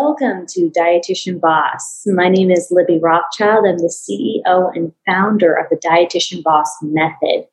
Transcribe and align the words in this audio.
Welcome 0.00 0.46
to 0.50 0.70
Dietitian 0.70 1.40
Boss. 1.40 2.04
My 2.06 2.28
name 2.28 2.52
is 2.52 2.68
Libby 2.70 3.00
Rothschild. 3.02 3.66
I'm 3.66 3.78
the 3.78 3.92
CEO 3.92 4.70
and 4.72 4.92
founder 5.04 5.52
of 5.52 5.66
the 5.70 5.76
Dietitian 5.76 6.44
Boss 6.44 6.70
Method. 6.82 7.48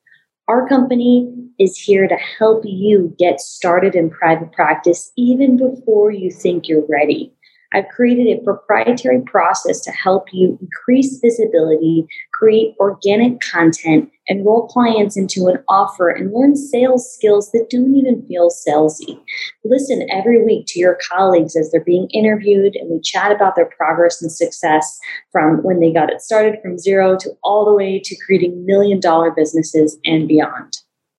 Our 0.48 0.70
company 0.70 1.28
is 1.58 1.76
here 1.76 2.08
to 2.08 2.16
help 2.38 2.62
you 2.64 3.16
get 3.18 3.42
started 3.42 3.96
in 3.96 4.12
private 4.12 4.52
practice 4.52 5.12
even 5.18 5.58
before 5.58 6.12
you 6.12 6.30
think 6.30 6.68
you're 6.68 6.86
ready. 6.88 7.34
I've 7.74 7.88
created 7.90 8.28
a 8.28 8.44
proprietary 8.44 9.22
process 9.22 9.82
to 9.82 9.92
help 9.92 10.28
you 10.32 10.58
increase 10.62 11.20
visibility, 11.20 12.08
create 12.34 12.76
organic 12.80 13.40
content, 13.42 14.10
enroll 14.28 14.68
clients 14.68 15.18
into 15.18 15.48
an 15.48 15.58
offer, 15.68 16.10
and 16.10 16.34
learn 16.34 16.56
sales 16.56 17.12
skills 17.14 17.52
that 17.52 17.70
don't 17.70 17.96
even 17.96 18.26
feel 18.28 18.50
salesy. 18.50 19.20
Listen 19.64 20.08
every 20.12 20.44
week 20.44 20.66
to 20.68 20.80
your 20.80 20.98
colleagues 21.12 21.56
as 21.56 21.72
they're 21.72 21.84
being 21.84 22.08
interviewed, 22.12 22.76
and 22.76 22.90
we 22.90 23.02
chat 23.02 23.32
about 23.32 23.56
their 23.56 23.70
progress 23.78 24.22
and 24.22 24.32
success 24.32 25.00
from 25.32 25.64
when 25.64 25.80
they 25.80 25.92
got 25.92 26.12
it 26.12 26.22
started 26.22 26.60
from 26.62 26.78
zero 26.78 27.18
to 27.18 27.32
all 27.44 27.66
the 27.66 27.74
way 27.74 28.00
to 28.04 28.16
creating 28.26 28.66
million 28.66 29.00
dollar 29.00 29.32
businesses 29.32 29.98
and 30.06 30.28
beyond. 30.28 30.78